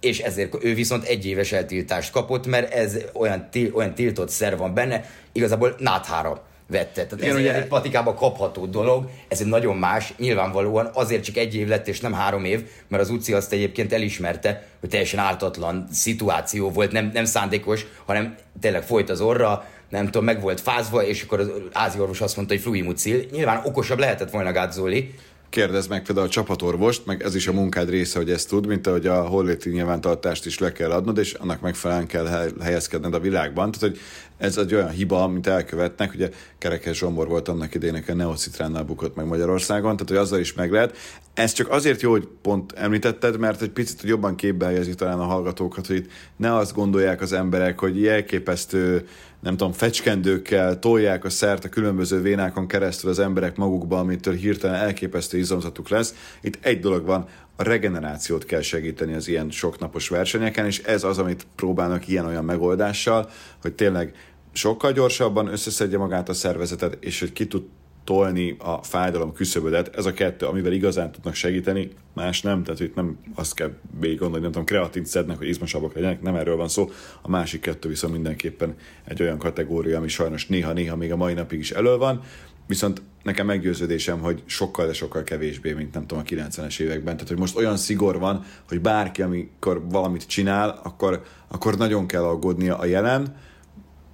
és 0.00 0.18
ezért 0.18 0.64
ő 0.64 0.74
viszont 0.74 1.04
egy 1.04 1.26
éves 1.26 1.52
eltiltást 1.52 2.12
kapott, 2.12 2.46
mert 2.46 2.72
ez 2.74 2.98
olyan, 3.12 3.48
olyan 3.72 3.94
tiltott 3.94 4.28
szer 4.28 4.56
van 4.56 4.74
benne, 4.74 5.04
igazából 5.32 5.74
náthára 5.78 6.47
vette. 6.68 7.06
Tehát 7.06 7.12
Igen, 7.12 7.30
ez 7.30 7.40
ugye... 7.40 7.54
egy 7.54 7.66
patikába 7.66 8.14
kapható 8.14 8.66
dolog, 8.66 9.10
ez 9.28 9.40
egy 9.40 9.46
nagyon 9.46 9.76
más, 9.76 10.14
nyilvánvalóan 10.18 10.90
azért 10.94 11.24
csak 11.24 11.36
egy 11.36 11.54
év 11.54 11.68
lett 11.68 11.88
és 11.88 12.00
nem 12.00 12.12
három 12.12 12.44
év, 12.44 12.64
mert 12.88 13.02
az 13.02 13.10
UCI 13.10 13.32
azt 13.32 13.52
egyébként 13.52 13.92
elismerte, 13.92 14.66
hogy 14.80 14.88
teljesen 14.88 15.20
ártatlan 15.20 15.88
szituáció 15.92 16.70
volt, 16.70 16.92
nem, 16.92 17.10
nem 17.12 17.24
szándékos, 17.24 17.86
hanem 18.04 18.34
tényleg 18.60 18.82
folyt 18.82 19.10
az 19.10 19.20
orra, 19.20 19.64
nem 19.88 20.04
tudom, 20.04 20.24
meg 20.24 20.40
volt 20.40 20.60
fázva, 20.60 21.04
és 21.04 21.22
akkor 21.22 21.40
az 21.40 21.50
ázi 21.72 22.00
orvos 22.00 22.20
azt 22.20 22.36
mondta, 22.36 22.54
hogy 22.54 22.62
fluimucil. 22.62 23.24
Nyilván 23.30 23.60
okosabb 23.64 23.98
lehetett 23.98 24.30
volna 24.30 24.52
Gazzoli, 24.52 25.14
kérdezd 25.50 25.90
meg 25.90 26.02
például 26.02 26.26
a 26.26 26.30
csapatorvost, 26.30 27.06
meg 27.06 27.22
ez 27.22 27.34
is 27.34 27.46
a 27.46 27.52
munkád 27.52 27.90
része, 27.90 28.18
hogy 28.18 28.30
ezt 28.30 28.48
tud, 28.48 28.66
mint 28.66 28.86
ahogy 28.86 29.06
a 29.06 29.26
holléti 29.26 29.70
nyilvántartást 29.70 30.46
is 30.46 30.58
le 30.58 30.72
kell 30.72 30.90
adnod, 30.90 31.18
és 31.18 31.32
annak 31.32 31.60
megfelelően 31.60 32.06
kell 32.06 32.50
helyezkedned 32.60 33.14
a 33.14 33.20
világban. 33.20 33.70
Tehát, 33.70 33.88
hogy 33.88 34.00
ez 34.38 34.56
egy 34.56 34.74
olyan 34.74 34.90
hiba, 34.90 35.22
amit 35.22 35.46
elkövetnek, 35.46 36.14
ugye 36.14 36.30
Kerekes 36.58 36.98
Zsombor 36.98 37.28
volt 37.28 37.48
annak 37.48 37.74
idének 37.74 38.08
a 38.08 38.14
Neocitránnál 38.14 38.82
bukott 38.82 39.16
meg 39.16 39.26
Magyarországon, 39.26 39.92
tehát 39.92 40.08
hogy 40.08 40.16
azzal 40.16 40.38
is 40.38 40.54
meg 40.54 40.72
lehet. 40.72 40.96
Ez 41.34 41.52
csak 41.52 41.70
azért 41.70 42.02
jó, 42.02 42.10
hogy 42.10 42.28
pont 42.42 42.72
említetted, 42.72 43.38
mert 43.38 43.62
egy 43.62 43.70
picit 43.70 44.02
jobban 44.02 44.34
képbe 44.34 44.66
helyezi 44.66 44.94
talán 44.94 45.18
a 45.18 45.24
hallgatókat, 45.24 45.86
hogy 45.86 45.96
itt 45.96 46.10
ne 46.36 46.56
azt 46.56 46.74
gondolják 46.74 47.20
az 47.20 47.32
emberek, 47.32 47.78
hogy 47.78 48.06
elképesztő 48.06 49.06
nem 49.40 49.56
tudom, 49.56 49.72
fecskendőkkel 49.72 50.78
tolják 50.78 51.24
a 51.24 51.30
szert 51.30 51.64
a 51.64 51.68
különböző 51.68 52.20
vénákon 52.20 52.66
keresztül 52.66 53.10
az 53.10 53.18
emberek 53.18 53.56
magukba, 53.56 53.98
amitől 53.98 54.34
hirtelen 54.34 54.80
elképesztő 54.80 55.38
izomzatuk 55.38 55.88
lesz. 55.88 56.14
Itt 56.40 56.58
egy 56.60 56.80
dolog 56.80 57.04
van, 57.04 57.26
a 57.56 57.62
regenerációt 57.62 58.44
kell 58.44 58.60
segíteni 58.60 59.14
az 59.14 59.28
ilyen 59.28 59.50
soknapos 59.50 60.08
versenyeken, 60.08 60.66
és 60.66 60.78
ez 60.78 61.04
az, 61.04 61.18
amit 61.18 61.46
próbálnak 61.54 62.08
ilyen-olyan 62.08 62.44
megoldással, 62.44 63.30
hogy 63.60 63.72
tényleg 63.72 64.14
sokkal 64.52 64.92
gyorsabban 64.92 65.46
összeszedje 65.46 65.98
magát 65.98 66.28
a 66.28 66.32
szervezetet, 66.32 66.96
és 67.00 67.20
hogy 67.20 67.32
ki 67.32 67.46
tud 67.46 67.62
tolni 68.08 68.56
a 68.58 68.82
fájdalom 68.82 69.32
küszöbödet. 69.32 69.96
Ez 69.96 70.06
a 70.06 70.12
kettő, 70.12 70.46
amivel 70.46 70.72
igazán 70.72 71.12
tudnak 71.12 71.34
segíteni, 71.34 71.90
más 72.14 72.42
nem, 72.42 72.62
tehát 72.62 72.80
itt 72.80 72.94
nem 72.94 73.18
azt 73.34 73.54
kell 73.54 73.70
végig 74.00 74.18
gondolni, 74.18 74.42
nem 74.42 74.52
tudom, 74.52 74.66
kreatint 74.66 75.06
szednek, 75.06 75.38
hogy 75.38 75.48
izmosabbak 75.48 75.94
legyenek, 75.94 76.22
nem 76.22 76.34
erről 76.34 76.56
van 76.56 76.68
szó. 76.68 76.90
A 77.22 77.28
másik 77.30 77.60
kettő 77.60 77.88
viszont 77.88 78.12
mindenképpen 78.12 78.74
egy 79.04 79.22
olyan 79.22 79.38
kategória, 79.38 79.96
ami 79.96 80.08
sajnos 80.08 80.46
néha-néha 80.46 80.96
még 80.96 81.12
a 81.12 81.16
mai 81.16 81.32
napig 81.32 81.58
is 81.58 81.70
elő 81.70 81.96
van, 81.96 82.22
viszont 82.66 83.02
nekem 83.22 83.46
meggyőződésem, 83.46 84.18
hogy 84.18 84.42
sokkal, 84.46 84.86
de 84.86 84.92
sokkal 84.92 85.22
kevésbé, 85.22 85.72
mint 85.72 85.94
nem 85.94 86.06
tudom, 86.06 86.24
a 86.26 86.30
90-es 86.30 86.80
években. 86.80 87.14
Tehát, 87.14 87.28
hogy 87.28 87.38
most 87.38 87.56
olyan 87.56 87.76
szigor 87.76 88.18
van, 88.18 88.44
hogy 88.68 88.80
bárki, 88.80 89.22
amikor 89.22 89.82
valamit 89.88 90.26
csinál, 90.26 90.80
akkor, 90.82 91.22
akkor 91.48 91.76
nagyon 91.76 92.06
kell 92.06 92.22
aggódnia 92.22 92.78
a 92.78 92.84
jelen, 92.84 93.36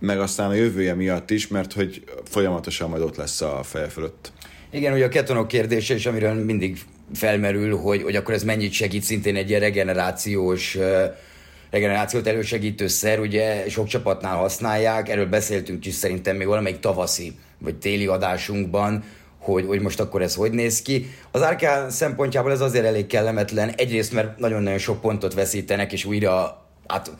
meg 0.04 0.20
aztán 0.20 0.50
a 0.50 0.54
jövője 0.54 0.94
miatt 0.94 1.30
is, 1.30 1.48
mert 1.48 1.72
hogy 1.72 2.04
folyamatosan 2.24 2.88
majd 2.90 3.02
ott 3.02 3.16
lesz 3.16 3.40
a 3.40 3.60
feje 3.62 3.88
fölött. 3.88 4.32
Igen, 4.70 4.92
ugye 4.92 5.04
a 5.04 5.08
ketonok 5.08 5.48
kérdése 5.48 5.94
is, 5.94 6.06
amiről 6.06 6.34
mindig 6.34 6.78
felmerül, 7.14 7.76
hogy, 7.76 8.02
hogy 8.02 8.16
akkor 8.16 8.34
ez 8.34 8.44
mennyit 8.44 8.72
segít 8.72 9.02
szintén 9.02 9.36
egy 9.36 9.58
regenerációs 9.58 10.78
regenerációt 11.70 12.26
elősegítő 12.26 12.86
szer, 12.86 13.20
ugye 13.20 13.68
sok 13.68 13.86
csapatnál 13.86 14.36
használják, 14.36 15.08
erről 15.08 15.26
beszéltünk 15.26 15.86
is 15.86 15.94
szerintem 15.94 16.36
még 16.36 16.46
valamelyik 16.46 16.78
tavaszi 16.78 17.32
vagy 17.58 17.76
téli 17.76 18.06
adásunkban, 18.06 19.04
hogy, 19.38 19.66
hogy 19.66 19.80
most 19.80 20.00
akkor 20.00 20.22
ez 20.22 20.34
hogy 20.34 20.52
néz 20.52 20.82
ki. 20.82 21.10
Az 21.30 21.40
Arkán 21.40 21.90
szempontjából 21.90 22.52
ez 22.52 22.60
azért 22.60 22.84
elég 22.84 23.06
kellemetlen, 23.06 23.68
egyrészt 23.68 24.12
mert 24.12 24.38
nagyon-nagyon 24.38 24.78
sok 24.78 25.00
pontot 25.00 25.34
veszítenek, 25.34 25.92
és 25.92 26.04
újra 26.04 26.63
hát, 26.86 27.10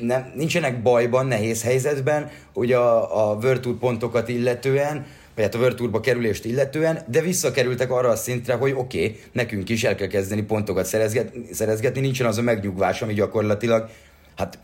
nem, 0.00 0.32
nincsenek 0.34 0.82
bajban, 0.82 1.26
nehéz 1.26 1.62
helyzetben, 1.62 2.30
ugye 2.52 2.76
a, 2.76 3.30
a 3.30 3.38
Tour 3.38 3.78
pontokat 3.78 4.28
illetően, 4.28 5.06
vagy 5.34 5.44
hát 5.44 5.54
a 5.54 5.74
Tourba 5.74 6.00
kerülést 6.00 6.44
illetően, 6.44 7.04
de 7.06 7.20
visszakerültek 7.20 7.90
arra 7.90 8.08
a 8.08 8.16
szintre, 8.16 8.54
hogy 8.54 8.72
oké, 8.76 9.04
okay, 9.04 9.20
nekünk 9.32 9.68
is 9.68 9.84
el 9.84 9.94
kell 9.94 10.06
kezdeni 10.06 10.42
pontokat 10.42 10.86
szerezgetni, 10.86 11.46
szerezgetni, 11.52 12.00
nincsen 12.00 12.26
az 12.26 12.38
a 12.38 12.42
megnyugvás, 12.42 13.02
ami 13.02 13.14
gyakorlatilag, 13.14 13.88
hát 14.36 14.58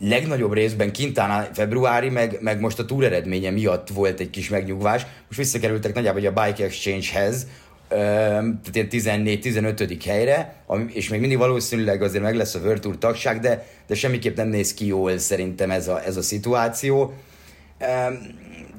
legnagyobb 0.00 0.52
részben 0.52 0.92
kintán 0.92 1.52
februári, 1.52 2.08
meg, 2.08 2.38
meg 2.40 2.60
most 2.60 2.78
a 2.78 2.84
túr 2.84 3.04
eredménye 3.04 3.50
miatt 3.50 3.88
volt 3.88 4.20
egy 4.20 4.30
kis 4.30 4.48
megnyugvás. 4.48 5.06
Most 5.26 5.38
visszakerültek 5.38 5.94
nagyjából 5.94 6.26
a 6.26 6.44
Bike 6.44 6.64
Exchange-hez, 6.64 7.46
tehát 7.88 8.92
ilyen 8.92 9.22
14-15. 9.24 10.00
helyre, 10.04 10.54
és 10.86 11.08
még 11.08 11.20
mindig 11.20 11.38
valószínűleg 11.38 12.02
azért 12.02 12.22
meg 12.22 12.36
lesz 12.36 12.54
a 12.54 12.58
World 12.58 12.80
Tour 12.80 12.98
tagság, 12.98 13.40
de, 13.40 13.66
de 13.86 13.94
semmiképp 13.94 14.36
nem 14.36 14.48
néz 14.48 14.74
ki 14.74 14.86
jól 14.86 15.18
szerintem 15.18 15.70
ez 15.70 15.88
a, 15.88 16.04
ez 16.04 16.16
a 16.16 16.22
szituáció. 16.22 17.14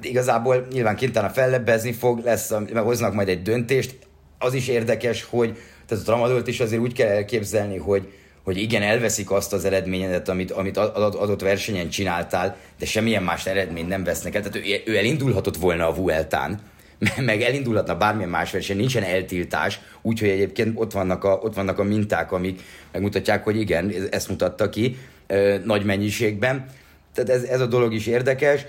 Igazából 0.01 0.67
nyilván 0.71 0.97
Quintana 0.97 1.29
fellebbezni 1.29 1.91
fog, 1.91 2.23
lesz, 2.23 2.49
meg 2.73 2.83
hoznak 2.83 3.13
majd 3.13 3.27
egy 3.27 3.41
döntést. 3.41 3.97
Az 4.39 4.53
is 4.53 4.67
érdekes, 4.67 5.23
hogy 5.23 5.57
tehát 5.85 6.03
a 6.03 6.05
Tramadolt 6.05 6.47
is 6.47 6.59
azért 6.59 6.81
úgy 6.81 6.93
kell 6.93 7.09
elképzelni, 7.09 7.77
hogy, 7.77 8.13
hogy 8.43 8.57
igen, 8.57 8.81
elveszik 8.81 9.31
azt 9.31 9.53
az 9.53 9.65
eredményedet, 9.65 10.29
amit, 10.29 10.51
amit 10.51 10.77
adott 10.77 11.41
versenyen 11.41 11.89
csináltál, 11.89 12.57
de 12.79 12.85
semmilyen 12.85 13.23
más 13.23 13.45
eredményt 13.45 13.87
nem 13.87 14.03
vesznek 14.03 14.35
el. 14.35 14.41
Tehát 14.41 14.67
ő, 14.67 14.81
ő 14.85 14.97
elindulhatott 14.97 15.57
volna 15.57 15.87
a 15.87 15.93
Vueltán, 15.93 16.61
meg 17.25 17.41
elindulhatna 17.41 17.97
bármilyen 17.97 18.29
más 18.29 18.51
verseny, 18.51 18.77
nincsen 18.77 19.03
eltiltás, 19.03 19.79
úgyhogy 20.01 20.29
egyébként 20.29 20.71
ott 20.75 20.91
vannak, 20.91 21.23
a, 21.23 21.39
ott 21.43 21.55
vannak 21.55 21.79
a 21.79 21.83
minták, 21.83 22.31
amik 22.31 22.61
megmutatják, 22.91 23.43
hogy 23.43 23.59
igen, 23.59 23.93
ezt 24.11 24.29
mutatta 24.29 24.69
ki 24.69 24.97
nagy 25.63 25.83
mennyiségben. 25.83 26.65
Tehát 27.13 27.29
ez, 27.29 27.43
ez 27.43 27.61
a 27.61 27.65
dolog 27.65 27.93
is 27.93 28.07
érdekes. 28.07 28.65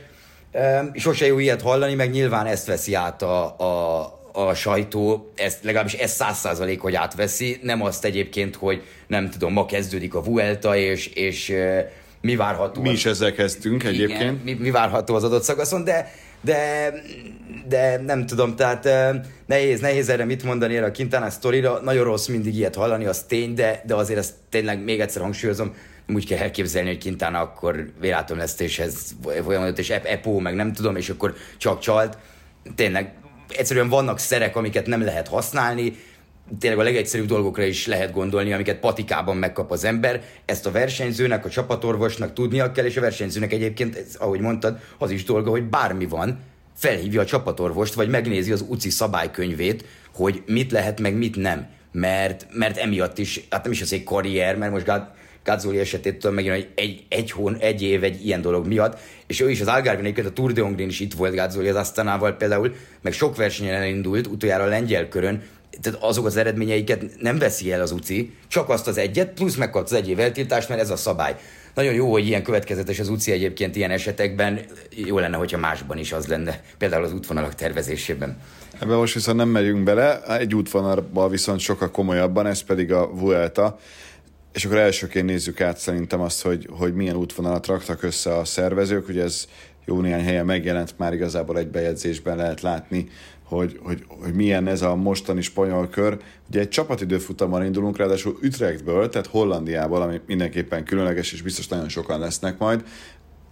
Sose 0.94 1.26
jó 1.26 1.38
ilyet 1.38 1.62
hallani, 1.62 1.94
meg 1.94 2.10
nyilván 2.10 2.46
ezt 2.46 2.66
veszi 2.66 2.94
át 2.94 3.22
a, 3.22 3.58
a, 3.58 4.00
a 4.32 4.54
sajtó, 4.54 5.32
ezt, 5.34 5.64
legalábbis 5.64 5.92
ez 5.92 6.12
száz 6.12 6.38
százalék, 6.38 6.80
hogy 6.80 6.94
átveszi, 6.94 7.58
nem 7.62 7.82
azt 7.82 8.04
egyébként, 8.04 8.56
hogy 8.56 8.82
nem 9.06 9.30
tudom, 9.30 9.52
ma 9.52 9.66
kezdődik 9.66 10.14
a 10.14 10.22
Vuelta, 10.22 10.76
és, 10.76 11.06
és 11.06 11.52
mi 12.20 12.36
várható. 12.36 12.80
Mi 12.80 12.90
is 12.90 13.06
ezzel 13.06 13.32
kezdtünk 13.32 13.84
egyébként. 13.84 14.20
Igen, 14.20 14.40
mi, 14.44 14.52
mi 14.52 14.70
várható 14.70 15.14
az 15.14 15.24
adott 15.24 15.42
szakaszon, 15.42 15.84
de, 15.84 16.12
de, 16.40 16.92
de 17.68 18.00
nem 18.00 18.26
tudom, 18.26 18.56
tehát 18.56 18.88
nehéz, 19.46 19.80
nehéz 19.80 20.08
erre 20.08 20.24
mit 20.24 20.42
mondani 20.42 20.76
erre 20.76 20.86
a 20.86 20.92
Quintana 20.92 21.30
sztorira, 21.30 21.80
nagyon 21.80 22.04
rossz 22.04 22.26
mindig 22.26 22.56
ilyet 22.56 22.74
hallani, 22.74 23.04
az 23.04 23.22
tény, 23.22 23.54
de, 23.54 23.82
de 23.86 23.94
azért 23.94 24.18
ezt 24.18 24.34
tényleg 24.50 24.84
még 24.84 25.00
egyszer 25.00 25.22
hangsúlyozom, 25.22 25.74
úgy 26.08 26.26
kell 26.26 26.38
elképzelni, 26.38 26.88
hogy 26.88 27.02
Quintana 27.02 27.40
akkor 27.40 27.86
vérátomlesztéshez 28.00 29.14
folyamatot, 29.44 29.78
és 29.78 29.90
Epo, 29.90 30.38
meg 30.38 30.54
nem 30.54 30.72
tudom, 30.72 30.96
és 30.96 31.08
akkor 31.08 31.34
csak 31.56 31.80
csalt. 31.80 32.18
Tényleg 32.74 33.12
egyszerűen 33.48 33.88
vannak 33.88 34.18
szerek, 34.18 34.56
amiket 34.56 34.86
nem 34.86 35.04
lehet 35.04 35.28
használni, 35.28 35.96
tényleg 36.58 36.80
a 36.80 36.82
legegyszerűbb 36.82 37.26
dolgokra 37.26 37.62
is 37.62 37.86
lehet 37.86 38.12
gondolni, 38.12 38.52
amiket 38.52 38.78
patikában 38.78 39.36
megkap 39.36 39.70
az 39.70 39.84
ember. 39.84 40.22
Ezt 40.44 40.66
a 40.66 40.70
versenyzőnek, 40.70 41.44
a 41.44 41.48
csapatorvosnak 41.48 42.32
tudnia 42.32 42.72
kell, 42.72 42.84
és 42.84 42.96
a 42.96 43.00
versenyzőnek 43.00 43.52
egyébként, 43.52 43.96
ez, 43.96 44.14
ahogy 44.18 44.40
mondtad, 44.40 44.78
az 44.98 45.10
is 45.10 45.24
dolga, 45.24 45.50
hogy 45.50 45.62
bármi 45.62 46.06
van, 46.06 46.38
felhívja 46.76 47.20
a 47.20 47.24
csapatorvost, 47.24 47.94
vagy 47.94 48.08
megnézi 48.08 48.52
az 48.52 48.64
UCI 48.68 48.90
szabálykönyvét, 48.90 49.84
hogy 50.14 50.42
mit 50.46 50.72
lehet, 50.72 51.00
meg 51.00 51.16
mit 51.16 51.36
nem. 51.36 51.66
Mert, 51.92 52.46
mert 52.52 52.76
emiatt 52.76 53.18
is, 53.18 53.46
hát 53.50 53.62
nem 53.62 53.72
is 53.72 53.82
az 53.82 53.92
egy 53.92 54.04
karrier, 54.04 54.56
mert 54.56 54.72
most 54.72 54.86
Gazzoli 55.46 55.78
esetét 55.78 56.18
tudom 56.18 56.34
megint, 56.34 56.54
hogy 56.54 56.68
egy, 56.74 57.04
egy, 57.08 57.30
hón, 57.30 57.56
egy 57.56 57.82
év 57.82 58.04
egy 58.04 58.26
ilyen 58.26 58.40
dolog 58.40 58.66
miatt, 58.66 58.98
és 59.26 59.40
ő 59.40 59.50
is 59.50 59.60
az 59.60 59.66
Algarve 59.66 60.22
a 60.24 60.32
Tour 60.32 60.52
de 60.52 60.62
Hongrin 60.62 60.88
is 60.88 61.00
itt 61.00 61.14
volt 61.14 61.34
Gazzoli 61.34 61.68
az 61.68 61.76
Asztanával 61.76 62.32
például, 62.32 62.74
meg 63.02 63.12
sok 63.12 63.36
versenyen 63.36 63.74
elindult, 63.74 64.26
utoljára 64.26 64.64
a 64.64 64.66
lengyel 64.66 65.08
körön, 65.08 65.42
tehát 65.80 66.02
azok 66.02 66.26
az 66.26 66.36
eredményeiket 66.36 67.04
nem 67.20 67.38
veszi 67.38 67.72
el 67.72 67.80
az 67.80 67.90
UCI, 67.90 68.32
csak 68.48 68.68
azt 68.68 68.86
az 68.86 68.98
egyet, 68.98 69.32
plusz 69.32 69.54
megkapsz 69.54 69.90
az 69.90 69.96
egy 69.96 70.08
év 70.08 70.20
eltiltást, 70.20 70.68
mert 70.68 70.80
ez 70.80 70.90
a 70.90 70.96
szabály. 70.96 71.36
Nagyon 71.74 71.94
jó, 71.94 72.10
hogy 72.10 72.26
ilyen 72.26 72.42
következetes 72.42 72.98
az 72.98 73.08
UCI 73.08 73.32
egyébként 73.32 73.76
ilyen 73.76 73.90
esetekben, 73.90 74.60
jó 74.90 75.18
lenne, 75.18 75.36
hogyha 75.36 75.58
másban 75.58 75.98
is 75.98 76.12
az 76.12 76.26
lenne, 76.26 76.60
például 76.78 77.04
az 77.04 77.12
útvonalak 77.12 77.54
tervezésében. 77.54 78.36
Ebben 78.80 78.96
most 78.96 79.14
viszont 79.14 79.36
nem 79.36 79.48
megyünk 79.48 79.84
bele, 79.84 80.22
egy 80.38 80.54
útvonalban 80.54 81.30
viszont 81.30 81.60
sokkal 81.60 81.90
komolyabban, 81.90 82.46
ez 82.46 82.60
pedig 82.60 82.92
a 82.92 83.10
Vuelta, 83.14 83.78
és 84.52 84.64
akkor 84.64 84.78
elsőként 84.78 85.26
nézzük 85.26 85.60
át 85.60 85.78
szerintem 85.78 86.20
azt, 86.20 86.42
hogy, 86.42 86.68
hogy 86.70 86.94
milyen 86.94 87.16
útvonalat 87.16 87.66
raktak 87.66 88.02
össze 88.02 88.36
a 88.36 88.44
szervezők, 88.44 89.08
ugye 89.08 89.22
ez 89.22 89.46
jó 89.84 90.00
néhány 90.00 90.24
helyen 90.24 90.44
megjelent, 90.44 90.98
már 90.98 91.12
igazából 91.12 91.58
egy 91.58 91.68
bejegyzésben 91.68 92.36
lehet 92.36 92.60
látni, 92.60 93.08
hogy, 93.48 93.80
hogy, 93.82 94.04
hogy 94.08 94.34
milyen 94.34 94.66
ez 94.66 94.82
a 94.82 94.94
mostani 94.94 95.40
spanyol 95.40 95.88
kör. 95.88 96.18
Ugye 96.48 96.60
egy 96.60 96.68
csapatidőfutammal 96.68 97.64
indulunk, 97.64 97.96
ráadásul 97.96 98.38
Utrechtből, 98.42 99.08
tehát 99.08 99.26
Hollandiából, 99.26 100.02
ami 100.02 100.20
mindenképpen 100.26 100.84
különleges, 100.84 101.32
és 101.32 101.42
biztos 101.42 101.68
nagyon 101.68 101.88
sokan 101.88 102.18
lesznek 102.18 102.58
majd. 102.58 102.84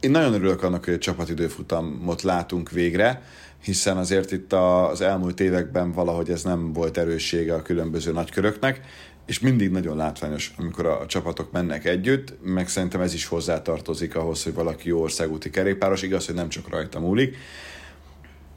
Én 0.00 0.10
nagyon 0.10 0.32
örülök 0.32 0.62
annak, 0.62 0.84
hogy 0.84 0.94
egy 0.94 1.00
csapatidőfutamot 1.00 2.22
látunk 2.22 2.70
végre, 2.70 3.22
hiszen 3.62 3.96
azért 3.96 4.32
itt 4.32 4.52
az 4.52 5.00
elmúlt 5.00 5.40
években 5.40 5.92
valahogy 5.92 6.30
ez 6.30 6.42
nem 6.42 6.72
volt 6.72 6.98
erőssége 6.98 7.54
a 7.54 7.62
különböző 7.62 8.12
nagyköröknek, 8.12 8.80
és 9.26 9.40
mindig 9.40 9.70
nagyon 9.70 9.96
látványos, 9.96 10.52
amikor 10.56 10.86
a 10.86 11.06
csapatok 11.06 11.52
mennek 11.52 11.84
együtt, 11.84 12.34
meg 12.42 12.68
szerintem 12.68 13.00
ez 13.00 13.14
is 13.14 13.26
hozzátartozik 13.26 14.16
ahhoz, 14.16 14.42
hogy 14.42 14.54
valaki 14.54 14.88
jó 14.88 15.00
országúti 15.00 15.50
kerékpáros, 15.50 16.02
igaz, 16.02 16.26
hogy 16.26 16.34
nem 16.34 16.48
csak 16.48 16.68
rajta 16.68 17.00
múlik. 17.00 17.36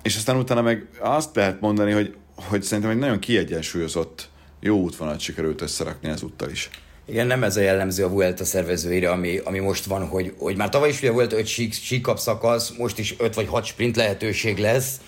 És 0.07 0.15
aztán 0.15 0.37
utána 0.37 0.61
meg 0.61 0.85
azt 0.99 1.35
lehet 1.35 1.61
mondani, 1.61 1.91
hogy, 1.91 2.15
hogy 2.35 2.63
szerintem 2.63 2.93
egy 2.93 2.97
nagyon 2.97 3.19
kiegyensúlyozott 3.19 4.29
jó 4.59 4.77
útvonalat 4.77 5.19
sikerült 5.19 5.61
összerakni 5.61 6.09
az 6.09 6.23
úttal 6.23 6.49
is. 6.49 6.69
Igen, 7.05 7.27
nem 7.27 7.43
ez 7.43 7.57
a 7.57 7.61
jellemző 7.61 8.03
a 8.03 8.09
Vuelta 8.09 8.45
szervezőire, 8.45 9.11
ami, 9.11 9.37
ami 9.37 9.59
most 9.59 9.85
van, 9.85 10.07
hogy, 10.07 10.33
hogy 10.37 10.55
már 10.55 10.69
tavaly 10.69 10.89
is 10.89 10.97
ugye 10.97 11.11
volt 11.11 11.33
öt 11.33 11.45
sík, 11.45 11.73
síkap 11.73 12.19
szakasz, 12.19 12.73
most 12.77 12.99
is 12.99 13.15
öt 13.17 13.33
vagy 13.33 13.47
hat 13.47 13.65
sprint 13.65 13.95
lehetőség 13.95 14.57
lesz. 14.57 15.01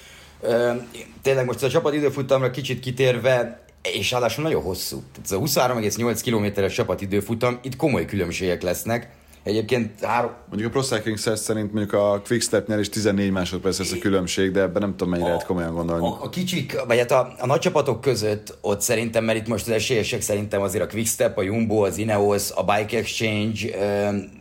Tényleg 1.22 1.46
most 1.46 1.64
a 1.64 1.70
csapat 1.70 1.94
időfutamra 1.94 2.52
kicsit 2.52 2.80
kitérve, 2.80 3.64
és 3.82 4.12
ráadásul 4.12 4.44
nagyon 4.44 4.62
hosszú. 4.62 5.04
Ez 5.24 5.32
a 5.32 5.40
23,8 5.40 6.20
kilométeres 6.24 6.74
csapatidőfutam, 6.74 7.60
itt 7.64 7.76
komoly 7.76 8.06
különbségek 8.06 8.62
lesznek. 8.62 9.10
Egyébként 9.44 10.04
három... 10.06 10.32
Mondjuk 10.50 10.70
a 10.70 10.72
Pro 10.72 10.82
Cycling 10.82 11.18
szerint 11.18 11.74
mondjuk 11.74 11.94
a 11.94 12.22
Quickstepnél 12.28 12.80
is 12.80 12.90
14 12.90 13.32
másodperc 13.32 13.78
lesz 13.80 13.92
a 13.92 13.98
különbség, 13.98 14.52
de 14.52 14.62
ebben 14.62 14.82
nem 14.82 14.92
tudom 14.92 15.10
mennyire 15.10 15.30
lehet 15.30 15.46
komolyan 15.46 15.74
gondolni. 15.74 16.06
A, 16.06 16.18
a 16.24 16.30
kicsik, 16.30 16.86
vagy 16.88 16.98
hát 16.98 17.12
a, 17.12 17.34
a 17.40 17.46
nagy 17.46 17.60
csapatok 17.60 18.02
között 18.02 18.58
ott 18.62 18.82
szerintem, 18.82 19.24
mert 19.24 19.38
itt 19.38 19.48
most 19.48 19.68
az 19.68 19.74
esélyesek 19.74 20.22
szerintem 20.22 20.62
azért 20.62 20.84
a 20.84 20.88
Quickstep, 20.88 21.38
a 21.38 21.42
Jumbo, 21.42 21.86
az 21.86 21.98
Ineos, 21.98 22.52
a 22.52 22.64
Bike 22.64 22.98
Exchange, 22.98 23.60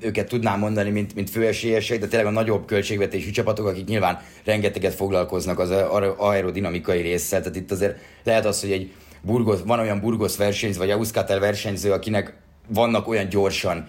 őket 0.00 0.28
tudnám 0.28 0.58
mondani, 0.58 0.90
mint, 0.90 1.14
mint 1.14 1.30
főesélyesek, 1.30 1.98
de 1.98 2.06
tényleg 2.06 2.28
a 2.28 2.30
nagyobb 2.30 2.66
költségvetésű 2.66 3.30
csapatok, 3.30 3.66
akik 3.66 3.86
nyilván 3.86 4.20
rengeteget 4.44 4.94
foglalkoznak 4.94 5.58
az 5.58 5.70
aerodinamikai 6.16 7.00
résszel, 7.00 7.40
tehát 7.40 7.56
itt 7.56 7.70
azért 7.70 7.98
lehet 8.24 8.46
az, 8.46 8.60
hogy 8.60 8.72
egy 8.72 8.92
Burgos, 9.22 9.58
van 9.66 9.78
olyan 9.78 10.00
Burgos 10.00 10.36
versenyző, 10.36 10.78
vagy 10.78 10.90
Euskatel 10.90 11.38
versenyző, 11.38 11.92
akinek 11.92 12.36
vannak 12.68 13.08
olyan 13.08 13.28
gyorsan 13.28 13.88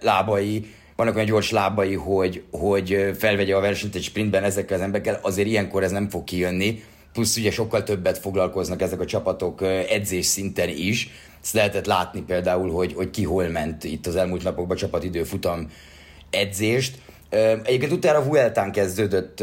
lábai, 0.00 0.66
vannak 0.96 1.14
olyan 1.14 1.26
gyors 1.26 1.50
lábai, 1.50 1.94
hogy, 1.94 2.42
hogy 2.50 3.10
felvegye 3.18 3.56
a 3.56 3.60
versenyt 3.60 3.94
egy 3.94 4.02
sprintben 4.02 4.44
ezekkel 4.44 4.76
az 4.76 4.82
emberekkel, 4.82 5.18
azért 5.22 5.48
ilyenkor 5.48 5.82
ez 5.82 5.90
nem 5.90 6.08
fog 6.08 6.24
kijönni, 6.24 6.82
plusz 7.12 7.36
ugye 7.36 7.50
sokkal 7.50 7.82
többet 7.82 8.18
foglalkoznak 8.18 8.82
ezek 8.82 9.00
a 9.00 9.04
csapatok 9.04 9.62
edzés 9.88 10.26
szinten 10.26 10.68
is. 10.68 11.10
Ezt 11.42 11.54
lehetett 11.54 11.86
látni 11.86 12.20
például, 12.20 12.70
hogy, 12.70 12.92
hogy 12.94 13.10
ki 13.10 13.24
hol 13.24 13.48
ment 13.48 13.84
itt 13.84 14.06
az 14.06 14.16
elmúlt 14.16 14.42
napokban 14.42 14.76
csapatidő 14.76 15.22
futam 15.22 15.70
edzést. 16.30 16.98
Egyébként 17.62 17.92
utána 17.92 18.18
a 18.18 18.24
Vueltán 18.24 18.72
kezdődött 18.72 19.42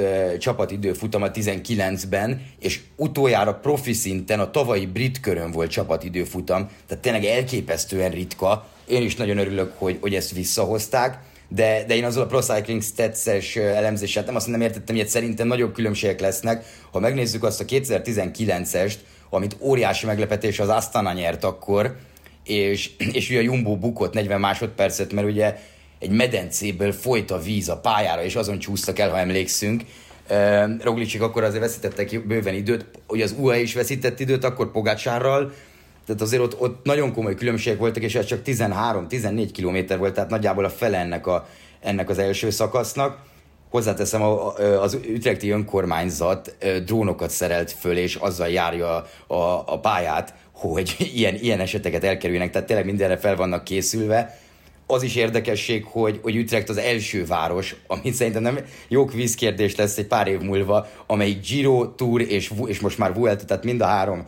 futama 0.94 1.28
19-ben, 1.34 2.42
és 2.60 2.80
utoljára 2.96 3.54
profi 3.54 3.94
szinten 3.94 4.40
a 4.40 4.52
tavalyi 4.52 4.86
brit 4.86 5.20
körön 5.20 5.52
volt 5.52 5.72
csapatidő 5.72 6.24
futam, 6.24 6.70
tehát 6.88 7.04
tényleg 7.04 7.26
elképesztően 7.26 8.12
ritka. 8.12 8.68
Én 8.88 9.02
is 9.02 9.16
nagyon 9.16 9.38
örülök, 9.38 9.72
hogy, 9.78 9.98
hogy 10.02 10.16
ezt 10.16 10.34
visszahozták, 10.34 11.18
de, 11.48 11.84
de 11.88 11.96
én 11.96 12.04
azzal 12.04 12.24
a 12.24 12.26
Pro 12.26 12.40
Cycling 12.40 12.82
Stats-es 12.82 13.56
elemzéssel 13.56 14.24
nem 14.24 14.36
azt 14.36 14.48
nem 14.48 14.62
értettem, 14.62 14.96
hogy 14.96 15.08
szerintem 15.08 15.48
nagyobb 15.48 15.74
különbségek 15.74 16.20
lesznek. 16.20 16.66
Ha 16.92 17.00
megnézzük 17.00 17.44
azt 17.44 17.62
a 17.62 17.66
2019-est, 17.66 18.96
amit 19.30 19.58
óriási 19.60 20.06
meglepetés 20.06 20.60
az 20.60 20.70
Astana 20.70 21.14
nyert 21.14 21.44
akkor, 21.44 21.96
és, 22.44 22.90
és 23.12 23.30
ugye 23.30 23.40
a 23.40 23.42
Jumbo 23.42 23.78
bukott 23.78 24.14
40 24.14 24.40
másodpercet, 24.40 25.14
mert 25.14 25.28
ugye 25.28 25.56
egy 26.00 26.10
medencéből 26.10 26.92
folyt 26.92 27.32
a 27.32 27.40
víz 27.40 27.70
a 27.70 27.78
pályára, 27.78 28.24
és 28.24 28.36
azon 28.36 28.60
csúsztak 28.60 29.00
el, 29.00 29.10
ha 29.10 29.18
emlékszünk. 29.18 29.84
Uh, 30.30 30.84
Roglicsik 30.84 31.22
akkor 31.22 31.44
azért 31.44 31.62
veszítettek 31.62 32.28
bőven 32.28 32.54
időt, 32.54 32.86
hogy 33.08 33.22
az 33.22 33.36
UAE 33.38 33.60
is 33.60 33.74
veszített 33.74 34.20
időt, 34.20 34.44
akkor 34.44 34.72
Pogácsárral, 34.72 35.54
tehát 36.06 36.22
azért 36.24 36.42
ott, 36.42 36.62
ott 36.62 36.86
nagyon 36.86 37.14
komoly 37.14 37.36
különbségek 37.36 37.80
voltak, 37.80 38.04
és 38.04 38.16
ez 38.16 38.26
csak 38.26 38.42
13-14 38.46 39.50
kilométer 39.54 39.98
volt, 39.98 40.14
tehát 40.14 40.30
nagyjából 40.30 40.66
a 40.66 40.70
fele 40.70 40.98
ennek, 40.98 41.28
a, 41.28 41.48
ennek 41.80 42.10
az 42.10 42.18
első 42.18 42.50
szakasznak. 42.50 43.18
Hozzáteszem, 43.70 44.22
az 44.82 44.94
ütrekti 44.94 45.50
önkormányzat 45.50 46.56
drónokat 46.86 47.30
szerelt 47.30 47.72
föl, 47.72 47.98
és 47.98 48.16
azzal 48.16 48.48
járja 48.48 49.08
a, 49.28 49.64
a 49.66 49.80
pályát, 49.80 50.34
hogy 50.52 50.96
ilyen, 51.16 51.36
ilyen 51.36 51.60
eseteket 51.60 52.04
elkerüljenek, 52.04 52.52
tehát 52.52 52.68
tényleg 52.68 52.86
mindenre 52.86 53.18
fel 53.18 53.36
vannak 53.36 53.64
készülve 53.64 54.40
az 54.92 55.04
is 55.04 55.16
érdekesség, 55.16 55.86
hogy, 55.86 56.20
hogy 56.22 56.38
Utrecht 56.38 56.70
az 56.70 56.78
első 56.78 57.26
város, 57.26 57.76
amit 57.88 58.14
szerintem 58.14 58.42
nem 58.42 58.60
jó 58.88 59.06
kvízkérdés 59.06 59.76
lesz 59.76 59.98
egy 59.98 60.08
pár 60.08 60.28
év 60.28 60.40
múlva, 60.40 60.88
amelyik 61.08 61.48
Giro, 61.48 61.88
Tour 61.88 62.22
és, 62.22 62.52
és 62.66 62.80
most 62.80 62.98
már 62.98 63.14
Vuelta, 63.14 63.46
tehát 63.46 63.64
mind 63.64 63.82
a 63.82 63.86
három 63.86 64.26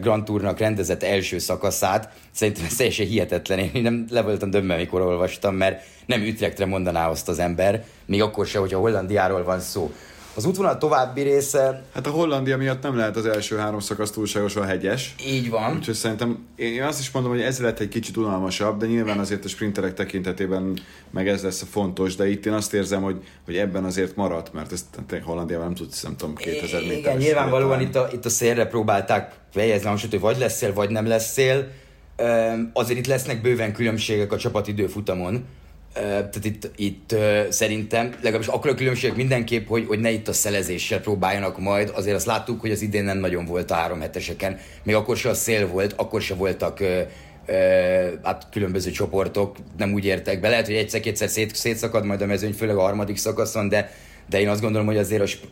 Grand 0.00 0.24
Tournak 0.24 0.58
rendezett 0.58 1.02
első 1.02 1.38
szakaszát. 1.38 2.12
Szerintem 2.30 2.64
ez 2.64 2.74
teljesen 2.74 3.06
hihetetlen. 3.06 3.58
Én 3.58 3.82
nem 3.82 4.06
le 4.10 4.22
voltam 4.22 4.50
döbben, 4.50 4.78
mikor 4.78 5.00
olvastam, 5.00 5.54
mert 5.54 5.84
nem 6.06 6.22
Utrechtre 6.22 6.66
mondaná 6.66 7.08
azt 7.08 7.28
az 7.28 7.38
ember, 7.38 7.84
még 8.06 8.22
akkor 8.22 8.46
se, 8.46 8.58
hogyha 8.58 8.78
Hollandiáról 8.78 9.44
van 9.44 9.60
szó. 9.60 9.92
Az 10.36 10.44
útvonal 10.44 10.78
további 10.78 11.22
része... 11.22 11.82
Hát 11.94 12.06
a 12.06 12.10
Hollandia 12.10 12.56
miatt 12.56 12.82
nem 12.82 12.96
lehet 12.96 13.16
az 13.16 13.26
első 13.26 13.56
három 13.56 13.80
szakasz 13.80 14.10
túlságosan 14.10 14.66
hegyes. 14.66 15.14
Így 15.26 15.50
van. 15.50 15.76
Úgyhogy 15.76 15.94
szerintem 15.94 16.46
én 16.56 16.82
azt 16.82 17.00
is 17.00 17.10
mondom, 17.10 17.32
hogy 17.32 17.40
ez 17.40 17.60
lett 17.60 17.78
egy 17.78 17.88
kicsit 17.88 18.16
unalmasabb, 18.16 18.78
de 18.78 18.86
nyilván 18.86 19.18
azért 19.18 19.44
a 19.44 19.48
sprinterek 19.48 19.94
tekintetében 19.94 20.78
meg 21.10 21.28
ez 21.28 21.42
lesz 21.42 21.62
a 21.62 21.66
fontos, 21.66 22.16
de 22.16 22.28
itt 22.28 22.46
én 22.46 22.52
azt 22.52 22.74
érzem, 22.74 23.02
hogy, 23.02 23.16
hogy 23.44 23.56
ebben 23.56 23.84
azért 23.84 24.16
maradt, 24.16 24.52
mert 24.52 24.72
ezt 24.72 24.84
Hollandiában 25.24 25.66
nem 25.66 25.74
tudsz, 25.74 26.02
nem 26.02 26.16
tudom, 26.16 26.34
2000 26.34 26.80
méter. 26.80 26.98
Igen, 26.98 27.16
nyilvánvalóan 27.16 27.80
itt 27.80 27.94
a, 27.94 28.08
itt 28.12 28.24
a 28.24 28.28
szélre 28.28 28.66
próbálták 28.66 29.34
fejezni, 29.52 29.88
hogy 29.88 30.20
vagy 30.20 30.38
lesz 30.38 30.56
szél, 30.56 30.72
vagy 30.72 30.90
nem 30.90 31.06
lesz 31.06 31.32
szél. 31.32 31.68
Azért 32.72 32.98
itt 32.98 33.06
lesznek 33.06 33.42
bőven 33.42 33.72
különbségek 33.72 34.32
a 34.32 34.36
csapatidő 34.36 34.86
futamon 34.86 35.44
tehát 35.94 36.44
itt, 36.44 36.70
itt 36.76 37.14
szerintem 37.48 38.14
legalábbis 38.14 38.46
akkor 38.46 38.70
a 38.70 38.74
különbség 38.74 39.12
mindenképp, 39.16 39.68
hogy, 39.68 39.84
hogy 39.86 39.98
ne 39.98 40.10
itt 40.10 40.28
a 40.28 40.32
szelezéssel 40.32 41.00
próbáljanak 41.00 41.58
majd. 41.58 41.92
Azért 41.94 42.16
azt 42.16 42.26
láttuk, 42.26 42.60
hogy 42.60 42.70
az 42.70 42.82
idén 42.82 43.04
nem 43.04 43.18
nagyon 43.18 43.44
volt 43.44 43.70
a 43.70 43.74
három 43.74 44.00
heteseken. 44.00 44.58
Még 44.82 44.94
akkor 44.94 45.16
se 45.16 45.28
a 45.28 45.34
szél 45.34 45.66
volt, 45.66 45.92
akkor 45.92 46.20
se 46.22 46.34
voltak 46.34 46.80
hát 48.22 48.46
különböző 48.50 48.90
csoportok, 48.90 49.56
nem 49.76 49.92
úgy 49.92 50.04
értek 50.04 50.40
be. 50.40 50.48
Lehet, 50.48 50.66
hogy 50.66 50.74
egyszer-kétszer 50.74 51.28
szét, 51.28 51.54
szétszakad 51.54 52.04
majd 52.04 52.20
a 52.20 52.26
mezőny, 52.26 52.52
főleg 52.52 52.76
a 52.76 52.80
harmadik 52.80 53.16
szakaszon, 53.16 53.68
de, 53.68 53.90
de 54.28 54.40
én 54.40 54.48
azt 54.48 54.60
gondolom, 54.60 54.86
hogy 54.86 54.96
azért 54.96 55.22
a, 55.22 55.46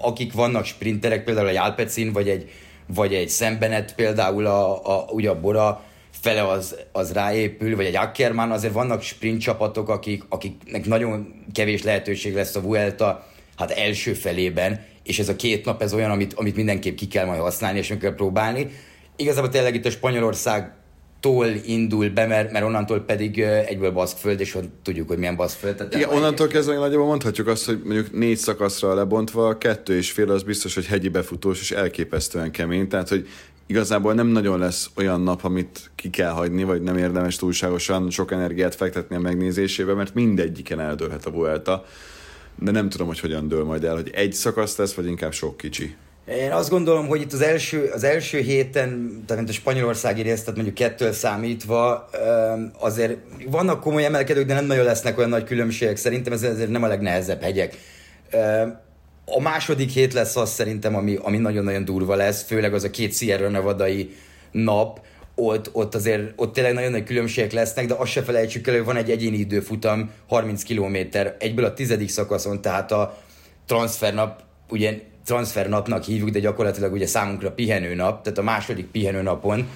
akik 0.00 0.32
vannak 0.32 0.64
sprinterek, 0.64 1.24
például 1.24 1.46
a 1.46 1.50
Jálpecin, 1.50 2.12
vagy 2.12 2.28
egy, 2.28 2.50
vagy 2.86 3.14
egy 3.14 3.28
Szembenet, 3.28 3.94
például 3.94 4.46
a, 4.46 4.86
a, 4.96 5.06
ugye 5.10 5.30
a 5.30 5.40
Bora, 5.40 5.84
fele 6.26 6.48
az, 6.48 6.76
az 6.92 7.12
ráépül, 7.12 7.76
vagy 7.76 7.84
egy 7.84 7.96
Ackermann, 7.96 8.50
azért 8.50 8.72
vannak 8.72 9.02
sprint 9.02 9.40
csapatok, 9.40 9.88
akik, 9.88 10.22
akiknek 10.28 10.86
nagyon 10.86 11.44
kevés 11.52 11.82
lehetőség 11.82 12.34
lesz 12.34 12.54
a 12.54 12.60
Vuelta 12.60 13.26
hát 13.56 13.70
első 13.70 14.12
felében, 14.12 14.84
és 15.02 15.18
ez 15.18 15.28
a 15.28 15.36
két 15.36 15.64
nap 15.64 15.82
ez 15.82 15.94
olyan, 15.94 16.10
amit, 16.10 16.34
amit 16.34 16.56
mindenképp 16.56 16.96
ki 16.96 17.06
kell 17.06 17.26
majd 17.26 17.40
használni, 17.40 17.78
és 17.78 17.88
meg 17.88 17.98
kell 17.98 18.14
próbálni. 18.14 18.70
Igazából 19.16 19.50
tényleg 19.50 19.74
itt 19.74 19.86
a 19.86 19.90
Spanyolország 19.90 20.72
tól 21.20 21.46
indul 21.64 22.08
be, 22.08 22.26
mert, 22.26 22.52
mert 22.52 22.64
onnantól 22.64 23.00
pedig 23.00 23.40
egyből 23.40 23.92
baszkföld, 23.92 24.40
és 24.40 24.58
tudjuk, 24.82 25.08
hogy 25.08 25.18
milyen 25.18 25.36
baszkföld. 25.36 25.76
Tehát 25.76 25.94
Igen, 25.94 26.08
onnantól 26.08 26.46
kezdve 26.46 26.74
nagyjából 26.74 27.06
mondhatjuk 27.06 27.46
azt, 27.46 27.66
hogy 27.66 27.80
mondjuk 27.84 28.12
négy 28.12 28.36
szakaszra 28.36 28.94
lebontva, 28.94 29.58
kettő 29.58 29.96
és 29.96 30.10
fél 30.10 30.30
az 30.30 30.42
biztos, 30.42 30.74
hogy 30.74 30.86
hegyi 30.86 31.08
befutós, 31.08 31.60
és 31.60 31.70
elképesztően 31.70 32.50
kemény, 32.50 32.88
tehát 32.88 33.08
hogy 33.08 33.28
igazából 33.66 34.14
nem 34.14 34.26
nagyon 34.26 34.58
lesz 34.58 34.90
olyan 34.96 35.20
nap, 35.20 35.44
amit 35.44 35.90
ki 35.94 36.10
kell 36.10 36.30
hagyni, 36.30 36.64
vagy 36.64 36.82
nem 36.82 36.96
érdemes 36.96 37.36
túlságosan 37.36 38.10
sok 38.10 38.32
energiát 38.32 38.74
fektetni 38.74 39.16
a 39.16 39.20
megnézésébe, 39.20 39.94
mert 39.94 40.14
mindegyiken 40.14 40.80
eldőlhet 40.80 41.26
a 41.26 41.30
Vuelta. 41.30 41.84
De 42.58 42.70
nem 42.70 42.88
tudom, 42.88 43.06
hogy 43.06 43.20
hogyan 43.20 43.48
dől 43.48 43.64
majd 43.64 43.84
el, 43.84 43.94
hogy 43.94 44.10
egy 44.14 44.32
szakasz 44.32 44.76
lesz, 44.76 44.94
vagy 44.94 45.06
inkább 45.06 45.32
sok 45.32 45.56
kicsi. 45.56 45.96
Én 46.28 46.52
azt 46.52 46.70
gondolom, 46.70 47.06
hogy 47.06 47.20
itt 47.20 47.32
az 47.32 47.40
első, 47.40 47.90
az 47.94 48.04
első 48.04 48.38
héten, 48.38 49.22
tehát 49.26 49.48
a 49.48 49.52
spanyolországi 49.52 50.22
részt, 50.22 50.40
tehát 50.40 50.54
mondjuk 50.54 50.74
kettől 50.74 51.12
számítva, 51.12 52.08
azért 52.78 53.16
vannak 53.50 53.80
komoly 53.80 54.04
emelkedők, 54.04 54.46
de 54.46 54.54
nem 54.54 54.66
nagyon 54.66 54.84
lesznek 54.84 55.18
olyan 55.18 55.30
nagy 55.30 55.44
különbségek. 55.44 55.96
Szerintem 55.96 56.32
ez 56.32 56.42
azért 56.42 56.70
nem 56.70 56.82
a 56.82 56.86
legnehezebb 56.86 57.42
hegyek. 57.42 57.78
A 59.28 59.40
második 59.40 59.90
hét 59.90 60.12
lesz 60.12 60.36
az 60.36 60.50
szerintem, 60.50 60.94
ami, 60.94 61.18
ami 61.22 61.36
nagyon-nagyon 61.36 61.84
durva 61.84 62.14
lesz, 62.14 62.42
főleg 62.42 62.74
az 62.74 62.84
a 62.84 62.90
két 62.90 63.14
Sierra 63.14 63.48
Nevadai 63.48 64.16
nap, 64.50 65.00
ott, 65.34 65.70
ott 65.72 65.94
azért 65.94 66.32
ott 66.36 66.52
tényleg 66.52 66.74
nagyon 66.74 66.90
nagy 66.90 67.04
különbségek 67.04 67.52
lesznek, 67.52 67.86
de 67.86 67.94
azt 67.94 68.10
se 68.10 68.22
felejtsük 68.22 68.66
el, 68.66 68.74
hogy 68.74 68.84
van 68.84 68.96
egy 68.96 69.10
egyéni 69.10 69.36
időfutam, 69.36 70.10
30 70.28 70.62
km, 70.62 70.96
egyből 71.38 71.64
a 71.64 71.74
tizedik 71.74 72.08
szakaszon, 72.08 72.60
tehát 72.60 72.92
a 72.92 73.18
transfernap, 73.66 74.42
ugye 74.68 75.00
transfernapnak 75.24 76.04
hívjuk, 76.04 76.28
de 76.28 76.38
gyakorlatilag 76.38 76.92
ugye 76.92 77.06
számunkra 77.06 77.52
pihenőnap, 77.52 78.22
tehát 78.22 78.38
a 78.38 78.42
második 78.42 78.86
pihenőnapon, 78.86 79.68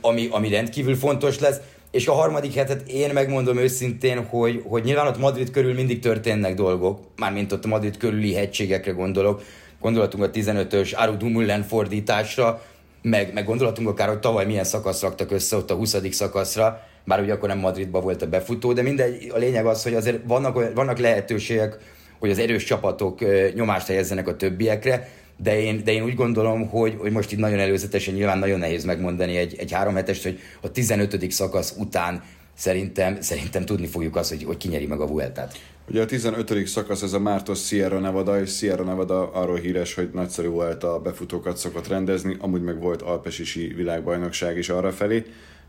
ami, 0.00 0.28
ami 0.30 0.48
rendkívül 0.48 0.96
fontos 0.96 1.38
lesz, 1.38 1.60
és 1.90 2.06
a 2.06 2.12
harmadik 2.12 2.54
hetet 2.54 2.88
én 2.88 3.12
megmondom 3.12 3.58
őszintén, 3.58 4.24
hogy, 4.24 4.62
hogy 4.64 4.84
nyilván 4.84 5.06
ott 5.06 5.18
Madrid 5.18 5.50
körül 5.50 5.74
mindig 5.74 5.98
történnek 5.98 6.54
dolgok, 6.54 7.00
mármint 7.16 7.52
ott 7.52 7.64
a 7.64 7.68
Madrid 7.68 7.96
körüli 7.96 8.34
hegységekre 8.34 8.92
gondolok, 8.92 9.42
gondolatunk 9.80 10.22
a 10.22 10.30
15-ös 10.30 10.94
Aru 10.94 11.16
Dumullen 11.16 11.62
fordításra, 11.62 12.62
meg, 13.02 13.32
meg 13.32 13.44
gondolatunk 13.44 13.88
akár, 13.88 14.08
hogy 14.08 14.18
tavaly 14.18 14.46
milyen 14.46 14.64
szakasz 14.64 15.02
raktak 15.02 15.30
össze 15.30 15.56
ott 15.56 15.70
a 15.70 15.74
20. 15.74 15.96
szakaszra, 16.10 16.80
bár 17.04 17.20
ugye 17.20 17.32
akkor 17.32 17.48
nem 17.48 17.58
Madridba 17.58 18.00
volt 18.00 18.22
a 18.22 18.26
befutó, 18.28 18.72
de 18.72 18.82
mindegy, 18.82 19.30
a 19.34 19.38
lényeg 19.38 19.66
az, 19.66 19.82
hogy 19.82 19.94
azért 19.94 20.18
vannak, 20.26 20.74
vannak 20.74 20.98
lehetőségek, 20.98 21.78
hogy 22.18 22.30
az 22.30 22.38
erős 22.38 22.64
csapatok 22.64 23.20
nyomást 23.54 23.86
helyezzenek 23.86 24.28
a 24.28 24.36
többiekre, 24.36 25.08
de 25.36 25.60
én, 25.60 25.84
de 25.84 25.92
én 25.92 26.02
úgy 26.02 26.14
gondolom, 26.14 26.68
hogy, 26.68 26.94
hogy 26.98 27.12
most 27.12 27.32
itt 27.32 27.38
nagyon 27.38 27.58
előzetesen 27.58 28.14
nyilván 28.14 28.38
nagyon 28.38 28.58
nehéz 28.58 28.84
megmondani 28.84 29.36
egy, 29.36 29.54
egy 29.58 29.72
három 29.72 29.94
hetest, 29.94 30.22
hogy 30.22 30.38
a 30.60 30.70
15. 30.70 31.30
szakasz 31.30 31.74
után 31.78 32.22
szerintem, 32.54 33.20
szerintem 33.20 33.64
tudni 33.64 33.86
fogjuk 33.86 34.16
azt, 34.16 34.28
hogy, 34.28 34.44
hogy 34.44 34.56
ki 34.56 34.68
nyeri 34.68 34.86
meg 34.86 35.00
a 35.00 35.06
Vueltát. 35.06 35.58
Ugye 35.88 36.02
a 36.02 36.06
15. 36.06 36.66
szakasz 36.66 37.02
ez 37.02 37.12
a 37.12 37.18
Mártos 37.18 37.66
Sierra 37.66 37.98
Nevada, 37.98 38.40
és 38.40 38.56
Sierra 38.56 38.84
Nevada 38.84 39.32
arról 39.32 39.56
híres, 39.56 39.94
hogy 39.94 40.10
nagyszerű 40.12 40.48
volt 40.48 40.84
a 40.84 40.98
befutókat 40.98 41.56
szokott 41.56 41.88
rendezni, 41.88 42.36
amúgy 42.40 42.62
meg 42.62 42.80
volt 42.80 43.02
Alpesisi 43.02 43.72
világbajnokság 43.76 44.56
is 44.58 44.68
arra 44.68 44.92
felé, 44.92 45.24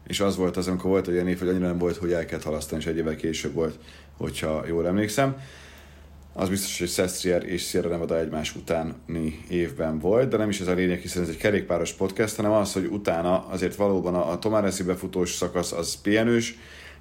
és 0.07 0.19
az 0.19 0.35
volt 0.35 0.57
az, 0.57 0.67
amikor 0.67 0.89
volt 0.89 1.07
egy 1.07 1.13
ilyen 1.13 1.27
év, 1.27 1.39
hogy 1.39 1.47
annyira 1.47 1.65
nem 1.65 1.77
volt, 1.77 1.97
hogy 1.97 2.11
el 2.11 2.25
kellett 2.25 2.43
halasztani, 2.43 2.81
és 2.81 2.87
egy 2.87 2.97
évvel 2.97 3.15
később 3.15 3.53
volt, 3.53 3.79
hogyha 4.17 4.63
jól 4.67 4.87
emlékszem 4.87 5.35
az 6.39 6.49
biztos, 6.49 6.79
hogy 6.79 6.87
Szestrier 6.87 7.43
és 7.43 7.67
Sierra 7.67 7.89
Nevada 7.89 8.19
egymás 8.19 8.55
utáni 8.55 9.43
évben 9.49 9.99
volt, 9.99 10.29
de 10.29 10.37
nem 10.37 10.49
is 10.49 10.59
ez 10.59 10.67
a 10.67 10.73
lényeg, 10.73 10.99
hiszen 10.99 11.23
ez 11.23 11.29
egy 11.29 11.37
kerékpáros 11.37 11.93
podcast, 11.93 12.35
hanem 12.35 12.51
az, 12.51 12.73
hogy 12.73 12.85
utána 12.85 13.45
azért 13.47 13.75
valóban 13.75 14.15
a, 14.15 14.31
a 14.31 14.39
Tomaresi 14.39 14.83
befutós 14.83 15.31
szakasz 15.31 15.71
az 15.71 16.01
pihenős, 16.01 16.57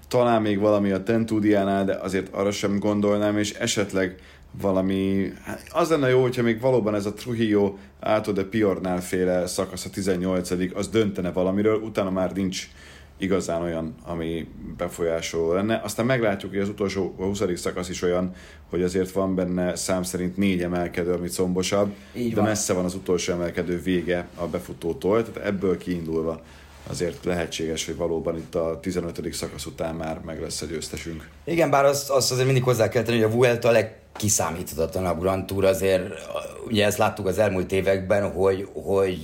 talán 0.09 0.43
még 0.43 0.59
valami 0.59 0.91
a 0.91 1.03
Tentudiánál, 1.03 1.85
de 1.85 1.95
azért 1.95 2.35
arra 2.35 2.51
sem 2.51 2.79
gondolnám, 2.79 3.39
és 3.39 3.53
esetleg 3.53 4.19
valami, 4.61 5.33
hát 5.43 5.63
az 5.73 5.89
lenne 5.89 6.09
jó, 6.09 6.23
hogyha 6.23 6.43
még 6.43 6.61
valóban 6.61 6.95
ez 6.95 7.07
a 7.07 7.15
Trujillo 7.15 7.75
Alto 8.01 8.33
de 8.33 8.45
Piornál 8.45 9.01
féle 9.01 9.47
szakasz 9.47 9.85
a 9.85 9.91
18 9.91 10.51
az 10.75 10.89
döntene 10.89 11.33
valamiről, 11.33 11.81
utána 11.81 12.11
már 12.11 12.33
nincs 12.33 12.69
igazán 13.19 13.63
olyan, 13.63 13.95
ami 14.05 14.49
befolyásoló 14.77 15.53
lenne. 15.53 15.81
Aztán 15.85 16.07
meglátjuk, 16.07 16.51
hogy 16.51 16.61
az 16.61 16.69
utolsó, 16.69 17.15
a 17.19 17.23
20. 17.23 17.43
szakasz 17.55 17.89
is 17.89 18.03
olyan, 18.03 18.35
hogy 18.71 18.83
azért 18.83 19.11
van 19.11 19.35
benne 19.35 19.77
szám 19.77 20.03
szerint 20.03 20.37
négy 20.37 20.63
emelkedő, 20.63 21.13
amit 21.13 21.31
szombosabb, 21.31 21.95
Így 22.15 22.29
de 22.35 22.41
van. 22.41 22.45
messze 22.49 22.73
van 22.73 22.85
az 22.85 22.95
utolsó 22.95 23.33
emelkedő 23.33 23.83
vége 23.83 24.27
a 24.35 24.47
befutótól, 24.47 25.25
tehát 25.25 25.49
ebből 25.49 25.79
kiindulva 25.79 26.41
azért 26.89 27.25
lehetséges, 27.25 27.87
hogy 27.87 27.97
valóban 27.97 28.37
itt 28.37 28.55
a 28.55 28.79
15. 28.81 29.33
szakasz 29.33 29.67
után 29.67 29.95
már 29.95 30.21
meg 30.25 30.41
lesz 30.41 30.63
a 30.63 30.67
győztesünk. 30.67 31.29
Igen, 31.45 31.71
bár 31.71 31.85
azt, 31.85 32.11
azt 32.11 32.31
azért 32.31 32.47
mindig 32.47 32.65
hozzá 32.65 32.89
kell 32.89 33.03
tenni, 33.03 33.23
hogy 33.23 33.33
a 33.33 33.35
Vuelta 33.37 33.69
a 33.69 33.71
legkiszámíthatatlanabb 33.71 35.21
Grand 35.21 35.47
Tour, 35.47 35.65
azért 35.65 36.03
ugye 36.67 36.85
ezt 36.85 36.99
láttuk 36.99 37.27
az 37.27 37.39
elmúlt 37.39 37.73
években, 37.73 38.33
hogy, 38.33 38.69
hogy 38.73 39.19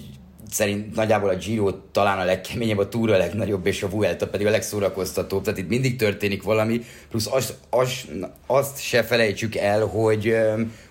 szerint 0.52 0.94
nagyjából 0.94 1.28
a 1.28 1.36
Giro 1.36 1.72
talán 1.72 2.18
a 2.18 2.24
legkeményebb, 2.24 2.78
a 2.78 2.88
Tour 2.88 3.10
a 3.10 3.16
legnagyobb, 3.16 3.66
és 3.66 3.82
a 3.82 3.88
Vuelta 3.88 4.28
pedig 4.28 4.46
a 4.46 4.50
legszórakoztatóbb. 4.50 5.42
Tehát 5.44 5.58
itt 5.58 5.68
mindig 5.68 5.96
történik 5.96 6.42
valami, 6.42 6.80
plusz 7.10 7.26
azt, 7.30 7.54
azt, 7.70 8.08
azt 8.46 8.82
se 8.82 9.02
felejtsük 9.02 9.56
el, 9.56 9.86
hogy, 9.86 10.36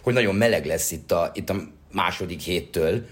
hogy 0.01 0.13
nagyon 0.13 0.35
meleg 0.35 0.65
lesz 0.65 0.91
itt 0.91 1.11
a, 1.11 1.31
itt 1.33 1.49
a 1.49 1.55
második 1.91 2.39
héttől, 2.39 3.05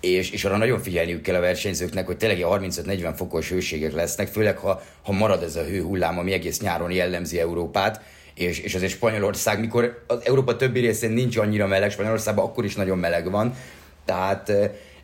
és, 0.00 0.30
és 0.30 0.44
arra 0.44 0.56
nagyon 0.56 0.82
figyelniük 0.82 1.22
kell 1.22 1.34
a 1.34 1.40
versenyzőknek, 1.40 2.06
hogy 2.06 2.16
tényleg 2.16 2.38
35-40 2.42 3.12
fokos 3.16 3.50
hőségek 3.50 3.92
lesznek, 3.92 4.28
főleg 4.28 4.58
ha, 4.58 4.82
ha 5.02 5.12
marad 5.12 5.42
ez 5.42 5.56
a 5.56 5.64
hőhullám, 5.64 6.18
ami 6.18 6.32
egész 6.32 6.60
nyáron 6.60 6.90
jellemzi 6.90 7.40
Európát, 7.40 8.02
és, 8.34 8.58
és 8.58 8.74
azért 8.74 8.92
Spanyolország, 8.92 9.60
mikor 9.60 10.04
az 10.06 10.18
Európa 10.24 10.56
többi 10.56 10.80
részén 10.80 11.10
nincs 11.10 11.36
annyira 11.36 11.66
meleg, 11.66 11.90
Spanyolországban 11.90 12.44
akkor 12.44 12.64
is 12.64 12.74
nagyon 12.74 12.98
meleg 12.98 13.30
van, 13.30 13.54
tehát 14.04 14.52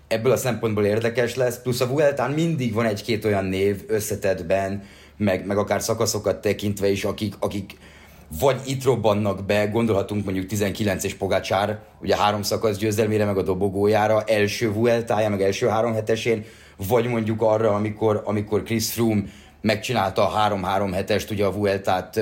ebből 0.08 0.32
a 0.32 0.36
szempontból 0.36 0.84
érdekes 0.84 1.34
lesz, 1.34 1.62
plusz 1.62 1.80
a 1.80 1.86
Vueltán 1.86 2.30
mindig 2.30 2.72
van 2.72 2.86
egy-két 2.86 3.24
olyan 3.24 3.44
név 3.44 3.84
összetettben, 3.86 4.82
meg, 5.16 5.46
meg 5.46 5.58
akár 5.58 5.82
szakaszokat 5.82 6.40
tekintve 6.40 6.88
is, 6.88 7.04
akik, 7.04 7.34
akik 7.38 7.76
vagy 8.40 8.60
itt 8.64 8.84
robbannak 8.84 9.44
be, 9.44 9.66
gondolhatunk 9.66 10.24
mondjuk 10.24 10.46
19 10.46 11.04
és 11.04 11.14
Pogácsár, 11.14 11.78
ugye 12.00 12.16
három 12.16 12.42
szakasz 12.42 12.76
győzelmére, 12.76 13.24
meg 13.24 13.36
a 13.36 13.42
dobogójára, 13.42 14.22
első 14.22 14.72
Vueltája, 14.72 15.28
meg 15.28 15.42
első 15.42 15.66
három 15.66 15.92
hetesén, 15.92 16.44
vagy 16.88 17.06
mondjuk 17.06 17.42
arra, 17.42 17.74
amikor, 17.74 18.22
amikor 18.24 18.62
Chris 18.62 18.92
Froome 18.92 19.22
megcsinálta 19.60 20.28
a 20.28 20.48
3-3 20.50 20.90
hetest, 20.92 21.30
ugye 21.30 21.44
a 21.44 21.52
Vueltát 21.52 22.20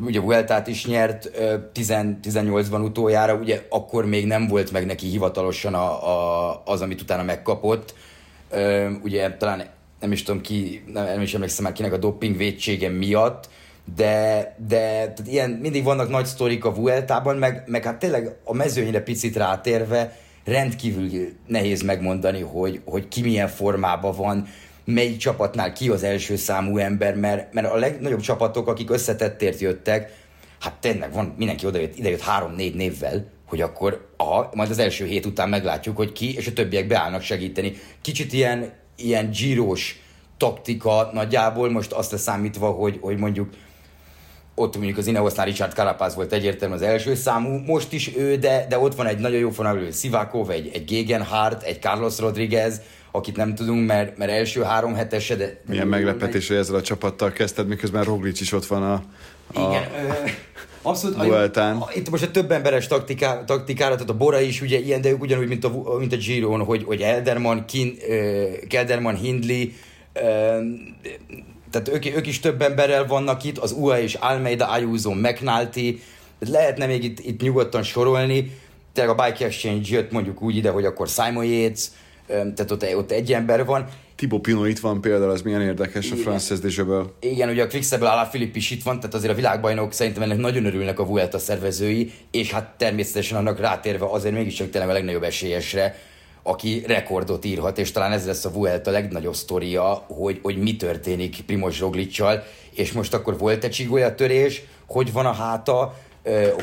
ugye 0.00 0.20
Vueltát 0.20 0.66
is 0.66 0.86
nyert 0.86 1.30
18-ban 1.74 2.84
utoljára, 2.84 3.34
ugye 3.34 3.62
akkor 3.68 4.06
még 4.06 4.26
nem 4.26 4.48
volt 4.48 4.72
meg 4.72 4.86
neki 4.86 5.06
hivatalosan 5.06 5.74
a, 5.74 6.08
a, 6.08 6.62
az, 6.64 6.80
amit 6.80 7.00
utána 7.00 7.22
megkapott. 7.22 7.94
Ugye 9.02 9.36
talán 9.36 9.64
nem 10.00 10.12
is 10.12 10.22
tudom 10.22 10.40
ki, 10.40 10.84
nem, 10.92 11.04
nem 11.04 11.20
is 11.20 11.34
emlékszem 11.34 11.64
már 11.64 11.72
kinek 11.72 11.92
a 11.92 11.96
doping 11.96 12.36
védsége 12.36 12.88
miatt, 12.88 13.48
de, 13.96 14.54
de 14.68 14.78
tehát 14.78 15.22
ilyen, 15.26 15.50
mindig 15.50 15.84
vannak 15.84 16.08
nagy 16.08 16.26
sztorik 16.26 16.64
a 16.64 16.74
Vueltában, 16.74 17.36
meg, 17.36 17.62
meg 17.66 17.84
hát 17.84 17.98
tényleg 17.98 18.36
a 18.44 18.54
mezőnyre 18.54 19.00
picit 19.02 19.36
rátérve 19.36 20.16
rendkívül 20.44 21.10
nehéz 21.46 21.82
megmondani, 21.82 22.40
hogy, 22.40 22.80
hogy 22.84 23.08
ki 23.08 23.22
milyen 23.22 23.48
formában 23.48 24.14
van, 24.16 24.46
melyik 24.84 25.16
csapatnál 25.16 25.72
ki 25.72 25.88
az 25.88 26.02
első 26.02 26.36
számú 26.36 26.76
ember, 26.76 27.14
mert, 27.14 27.52
mert 27.52 27.72
a 27.72 27.76
legnagyobb 27.76 28.20
csapatok, 28.20 28.68
akik 28.68 28.90
összetettért 28.90 29.60
jöttek, 29.60 30.22
hát 30.60 30.74
tényleg 30.74 31.12
van, 31.12 31.34
mindenki 31.38 31.66
odajött, 31.66 31.96
idejött 31.96 32.20
három-négy 32.20 32.74
névvel, 32.74 33.26
hogy 33.46 33.60
akkor 33.60 34.08
a, 34.16 34.56
majd 34.56 34.70
az 34.70 34.78
első 34.78 35.04
hét 35.04 35.26
után 35.26 35.48
meglátjuk, 35.48 35.96
hogy 35.96 36.12
ki, 36.12 36.34
és 36.36 36.46
a 36.46 36.52
többiek 36.52 36.86
beállnak 36.86 37.22
segíteni. 37.22 37.76
Kicsit 38.00 38.32
ilyen, 38.32 38.72
ilyen 38.96 39.30
gyíros 39.30 40.02
taktika 40.36 41.10
nagyjából, 41.12 41.70
most 41.70 41.92
azt 41.92 42.12
leszámítva, 42.12 42.70
hogy, 42.70 42.98
hogy 43.00 43.16
mondjuk 43.16 43.48
ott 44.54 44.76
mondjuk 44.76 44.98
az 44.98 45.06
Ineosznál 45.06 45.46
Richard 45.46 45.72
Carapaz 45.72 46.14
volt 46.14 46.32
egyértelműen 46.32 46.80
az 46.80 46.86
első 46.86 47.14
számú, 47.14 47.58
most 47.66 47.92
is 47.92 48.16
ő, 48.16 48.36
de, 48.36 48.66
de 48.68 48.78
ott 48.78 48.94
van 48.94 49.06
egy 49.06 49.18
nagyon 49.18 49.38
jó 49.38 49.50
fonalő 49.50 49.90
Sivakov, 49.90 50.50
egy, 50.50 50.70
egy 50.74 50.84
Gegenhardt, 50.84 51.62
egy 51.62 51.80
Carlos 51.80 52.18
Rodriguez, 52.18 52.80
akit 53.16 53.36
nem 53.36 53.54
tudunk, 53.54 53.86
mert, 53.86 54.16
mert 54.18 54.30
első 54.30 54.62
három 54.62 54.94
hetese, 54.94 55.36
de... 55.36 55.60
Milyen 55.66 55.86
meglepetés, 55.86 56.48
hogy 56.48 56.56
ezzel 56.56 56.74
a 56.74 56.82
csapattal 56.82 57.32
kezdted, 57.32 57.68
miközben 57.68 58.04
Roglic 58.04 58.40
is 58.40 58.52
ott 58.52 58.66
van 58.66 58.82
a, 58.82 58.92
a 59.60 59.68
Igen, 59.68 59.82
ö, 59.82 60.28
abszolút. 60.82 61.56
A, 61.56 61.90
itt 61.94 62.10
most 62.10 62.22
a 62.22 62.30
több 62.30 62.50
emberes 62.50 62.86
taktiká, 62.86 63.44
taktikára, 63.44 63.94
tehát 63.94 64.10
a 64.10 64.16
Bora 64.16 64.40
is 64.40 64.60
ugye 64.60 64.78
ilyen, 64.78 65.00
de 65.00 65.10
ők 65.10 65.20
ugyanúgy, 65.20 65.48
mint 65.48 65.64
a, 65.64 65.98
mint 65.98 66.12
a 66.12 66.16
Giron, 66.16 66.64
hogy, 66.64 66.84
hogy 66.84 67.00
Elderman, 67.00 67.64
Kin, 67.64 67.96
uh, 68.08 68.66
Kelderman, 68.68 69.14
Hindley, 69.14 69.62
uh, 70.14 70.22
tehát 71.70 71.88
ők, 71.92 72.16
ők 72.16 72.26
is 72.26 72.40
több 72.40 72.62
emberrel 72.62 73.06
vannak 73.06 73.44
itt, 73.44 73.58
az 73.58 73.72
UA 73.72 74.00
és 74.00 74.14
Almeida, 74.14 74.66
Ayuso, 74.66 75.10
McNulty, 75.14 76.00
lehetne 76.38 76.86
még 76.86 77.04
itt, 77.04 77.20
itt 77.20 77.40
nyugodtan 77.40 77.82
sorolni, 77.82 78.58
tényleg 78.92 79.18
a 79.18 79.24
Bike 79.24 79.44
Exchange 79.44 79.88
jött 79.88 80.10
mondjuk 80.10 80.42
úgy 80.42 80.56
ide, 80.56 80.70
hogy 80.70 80.84
akkor 80.84 81.08
Simon 81.08 81.44
Yates, 81.44 81.88
tehát 82.26 82.70
ott, 82.70 82.96
ott 82.96 83.10
egy 83.10 83.32
ember 83.32 83.64
van. 83.64 83.88
Thibaut 84.16 84.42
Pinot 84.42 84.68
itt 84.68 84.78
van 84.78 85.00
például, 85.00 85.30
az 85.30 85.42
milyen 85.42 85.62
érdekes 85.62 86.10
a 86.10 86.16
Frances 86.16 86.58
Dejabel. 86.58 87.12
Igen, 87.20 87.48
ugye 87.48 87.62
a 87.62 87.66
Quickstep-ből 87.66 88.08
Alá 88.08 88.24
Filip 88.24 88.56
is 88.56 88.70
itt 88.70 88.82
van, 88.82 88.96
tehát 88.96 89.14
azért 89.14 89.32
a 89.32 89.36
világbajnok 89.36 89.92
szerintem 89.92 90.22
ennek 90.22 90.38
nagyon 90.38 90.64
örülnek 90.64 90.98
a 90.98 91.04
Vuelta 91.04 91.38
szervezői, 91.38 92.12
és 92.30 92.52
hát 92.52 92.74
természetesen 92.76 93.38
annak 93.38 93.60
rátérve 93.60 94.06
azért 94.06 94.34
mégiscsak 94.34 94.70
tényleg 94.70 94.90
a 94.90 94.92
legnagyobb 94.92 95.22
esélyesre, 95.22 95.96
aki 96.42 96.82
rekordot 96.86 97.44
írhat, 97.44 97.78
és 97.78 97.92
talán 97.92 98.12
ez 98.12 98.26
lesz 98.26 98.44
a 98.44 98.50
Vuelta 98.50 98.90
legnagyobb 98.90 99.34
sztoria, 99.34 99.82
hogy, 100.08 100.40
hogy 100.42 100.56
mi 100.56 100.76
történik 100.76 101.42
Primoz 101.46 101.78
Roglicsal, 101.78 102.44
és 102.74 102.92
most 102.92 103.14
akkor 103.14 103.38
volt 103.38 103.64
egy 103.64 104.14
törés, 104.16 104.62
hogy 104.86 105.12
van 105.12 105.26
a 105.26 105.32
háta, 105.32 105.94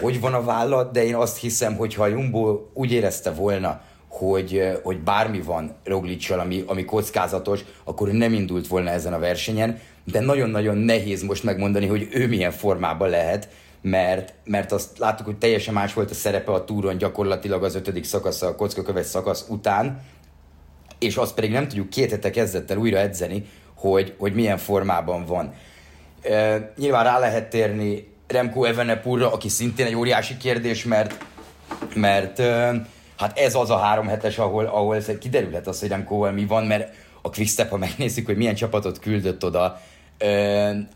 hogy 0.01 0.19
van 0.19 0.33
a 0.33 0.43
vállat, 0.43 0.91
de 0.91 1.03
én 1.03 1.15
azt 1.15 1.37
hiszem, 1.37 1.75
hogy 1.75 1.93
ha 1.93 2.03
a 2.03 2.07
Jumbo 2.07 2.59
úgy 2.73 2.91
érezte 2.91 3.31
volna, 3.31 3.81
hogy, 4.11 4.79
hogy 4.83 4.99
bármi 4.99 5.41
van 5.41 5.75
Roglicsal, 5.83 6.39
ami, 6.39 6.63
ami 6.67 6.85
kockázatos, 6.85 7.59
akkor 7.83 8.07
nem 8.11 8.33
indult 8.33 8.67
volna 8.67 8.89
ezen 8.89 9.13
a 9.13 9.19
versenyen, 9.19 9.79
de 10.03 10.19
nagyon-nagyon 10.19 10.77
nehéz 10.77 11.23
most 11.23 11.43
megmondani, 11.43 11.87
hogy 11.87 12.07
ő 12.11 12.27
milyen 12.27 12.51
formában 12.51 13.09
lehet, 13.09 13.49
mert, 13.81 14.33
mert 14.43 14.71
azt 14.71 14.97
láttuk, 14.97 15.25
hogy 15.25 15.37
teljesen 15.37 15.73
más 15.73 15.93
volt 15.93 16.11
a 16.11 16.13
szerepe 16.13 16.51
a 16.51 16.63
túron 16.63 16.97
gyakorlatilag 16.97 17.63
az 17.63 17.75
ötödik 17.75 18.03
szakasz, 18.03 18.41
a 18.41 18.55
kockaköves 18.55 19.05
szakasz 19.05 19.45
után, 19.49 20.01
és 20.99 21.15
azt 21.15 21.33
pedig 21.33 21.51
nem 21.51 21.67
tudjuk 21.67 21.89
két 21.89 22.09
hete 22.09 22.29
kezdett 22.29 22.71
el 22.71 22.77
újra 22.77 22.97
edzeni, 22.97 23.45
hogy, 23.75 24.13
hogy 24.17 24.33
milyen 24.33 24.57
formában 24.57 25.25
van. 25.25 25.53
E, 26.21 26.71
nyilván 26.77 27.03
rá 27.03 27.19
lehet 27.19 27.49
térni 27.49 28.07
Remco 28.27 28.63
Evenepurra, 28.63 29.31
aki 29.31 29.49
szintén 29.49 29.85
egy 29.85 29.95
óriási 29.95 30.37
kérdés, 30.37 30.83
mert, 30.83 31.25
mert 31.93 32.39
e, 32.39 32.85
hát 33.21 33.37
ez 33.37 33.55
az 33.55 33.69
a 33.69 33.77
három 33.77 34.07
hetes, 34.07 34.37
ahol, 34.37 34.65
ahol 34.65 34.97
kiderülhet 35.19 35.67
az, 35.67 35.79
hogy 35.79 35.89
Remco 35.89 36.31
mi 36.31 36.45
van, 36.45 36.65
mert 36.65 36.93
a 37.21 37.29
Quickstep, 37.29 37.69
ha 37.69 37.77
megnézzük, 37.77 38.25
hogy 38.25 38.37
milyen 38.37 38.55
csapatot 38.55 38.99
küldött 38.99 39.43
oda, 39.45 39.81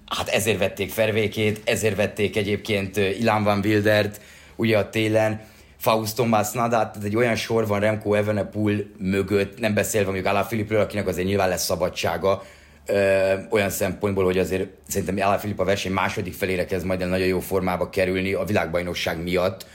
hát 0.05 0.27
ezért 0.31 0.57
vették 0.57 0.91
Fervékét, 0.91 1.61
ezért 1.65 1.95
vették 1.95 2.35
egyébként 2.35 2.97
Ilan 2.97 3.43
Van 3.43 3.59
Wildert, 3.63 4.21
ugye 4.55 4.77
a 4.77 4.89
télen, 4.89 5.41
Fausto 5.77 6.25
Masnadát, 6.25 6.91
tehát 6.91 7.07
egy 7.07 7.15
olyan 7.15 7.35
sor 7.35 7.67
van 7.67 7.79
Remco 7.79 8.13
Evenepoel 8.13 8.77
mögött, 8.97 9.59
nem 9.59 9.73
beszélve 9.73 10.05
mondjuk 10.05 10.27
Alá 10.27 10.43
Filipről, 10.43 10.79
akinek 10.79 11.07
azért 11.07 11.27
nyilván 11.27 11.49
lesz 11.49 11.63
szabadsága, 11.63 12.43
ö, 12.85 13.33
olyan 13.49 13.69
szempontból, 13.69 14.23
hogy 14.23 14.37
azért 14.37 14.67
szerintem 14.87 15.27
Alá 15.27 15.37
Filip 15.37 15.59
a 15.59 15.63
verseny 15.63 15.91
második 15.91 16.33
felére 16.33 16.65
kezd 16.65 16.85
majd 16.85 17.07
nagyon 17.07 17.27
jó 17.27 17.39
formába 17.39 17.89
kerülni 17.89 18.33
a 18.33 18.43
világbajnokság 18.43 19.23
miatt, 19.23 19.65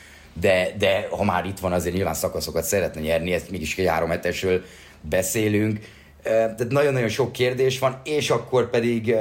de, 0.41 0.75
de 0.79 1.07
ha 1.11 1.25
már 1.25 1.45
itt 1.45 1.59
van, 1.59 1.73
azért 1.73 1.95
nyilván 1.95 2.15
szakaszokat 2.15 2.65
szeretne 2.65 3.01
nyerni, 3.01 3.33
ezt 3.33 3.51
mégis 3.51 3.79
egy 3.79 3.87
három 3.87 4.09
hetesről 4.09 4.63
beszélünk 5.01 5.79
tehát 6.23 6.69
nagyon-nagyon 6.69 7.09
sok 7.09 7.33
kérdés 7.33 7.79
van, 7.79 8.01
és 8.05 8.31
akkor 8.31 8.71
pedig 8.71 9.15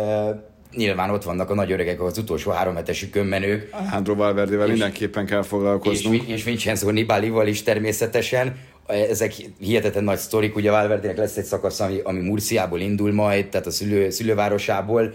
nyilván 0.75 1.09
ott 1.09 1.23
vannak 1.23 1.49
a 1.49 1.53
nagy 1.53 1.71
öregek, 1.71 2.01
az 2.01 2.17
utolsó 2.17 2.51
három 2.51 2.75
hetesükön 2.75 3.25
menők. 3.25 3.69
Alejandro 3.71 4.15
Valverdével 4.15 4.67
mindenképpen 4.67 5.25
kell 5.25 5.43
foglalkoznunk. 5.43 6.23
És, 6.27 6.33
és 6.33 6.43
Vincenzo 6.43 6.89
Nibalival 6.89 7.47
is 7.47 7.63
természetesen. 7.63 8.57
Ezek 8.87 9.33
hihetetlen 9.59 10.03
nagy 10.03 10.17
sztorik, 10.17 10.55
ugye 10.55 10.71
Valverdének 10.71 11.17
lesz 11.17 11.37
egy 11.37 11.43
szakasz, 11.43 11.79
ami, 11.79 11.99
ami 12.03 12.19
Murciából 12.19 12.79
indul 12.79 13.13
majd, 13.13 13.47
tehát 13.47 13.67
a 13.67 13.71
szülő, 13.71 14.09
szülővárosából, 14.09 15.13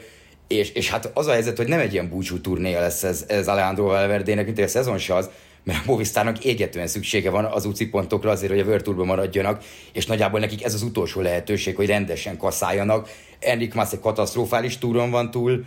és, 0.48 0.70
és 0.70 0.90
hát 0.90 1.10
az 1.14 1.26
a 1.26 1.32
helyzet, 1.32 1.56
hogy 1.56 1.68
nem 1.68 1.78
egy 1.78 1.92
ilyen 1.92 2.08
búcsú 2.08 2.40
turnéja 2.40 2.80
lesz 2.80 3.02
ez, 3.02 3.24
ez 3.28 3.48
Alejandro 3.48 3.84
Valverdének, 3.84 4.44
mint 4.44 4.58
a 4.58 4.66
szezon 4.66 4.98
se 4.98 5.14
az, 5.14 5.30
mert 5.64 5.78
a 5.78 5.82
Movistarnak 5.86 6.44
égetően 6.44 6.86
szüksége 6.86 7.30
van 7.30 7.44
az 7.44 7.64
UCI 7.64 7.86
pontokra 7.86 8.30
azért, 8.30 8.52
hogy 8.52 8.60
a 8.60 8.64
World 8.64 8.96
maradjanak, 8.96 9.64
és 9.92 10.06
nagyjából 10.06 10.40
nekik 10.40 10.64
ez 10.64 10.74
az 10.74 10.82
utolsó 10.82 11.20
lehetőség, 11.20 11.76
hogy 11.76 11.86
rendesen 11.86 12.36
kaszáljanak. 12.36 13.10
Enrik 13.38 13.74
Mas 13.74 13.92
egy 13.92 14.00
katasztrofális 14.00 14.78
túron 14.78 15.10
van 15.10 15.30
túl, 15.30 15.64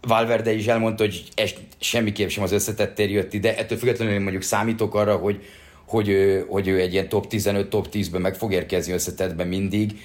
Valverde 0.00 0.52
is 0.52 0.66
elmondta, 0.66 1.02
hogy 1.02 1.22
ez 1.34 1.50
semmiképp 1.78 2.28
sem 2.28 2.42
az 2.42 2.52
összetettér 2.52 3.10
jött 3.10 3.32
ide, 3.32 3.56
ettől 3.56 3.78
függetlenül 3.78 4.20
mondjuk 4.20 4.42
számítok 4.42 4.94
arra, 4.94 5.16
hogy, 5.16 5.42
hogy, 5.86 6.44
hogy 6.48 6.68
ő 6.68 6.80
egy 6.80 6.92
ilyen 6.92 7.08
top 7.08 7.26
15, 7.26 7.68
top 7.68 7.88
10-ben 7.92 8.20
meg 8.20 8.34
fog 8.34 8.52
érkezni 8.52 8.92
összetettben 8.92 9.48
mindig. 9.48 10.00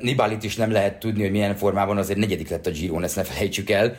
Nibalit 0.00 0.42
is 0.42 0.56
nem 0.56 0.70
lehet 0.70 0.98
tudni, 0.98 1.22
hogy 1.22 1.30
milyen 1.30 1.56
formában 1.56 1.98
azért 1.98 2.18
negyedik 2.18 2.48
lett 2.48 2.66
a 2.66 2.70
Giron, 2.70 3.04
ezt 3.04 3.16
ne 3.16 3.22
felejtsük 3.22 3.70
el. 3.70 3.96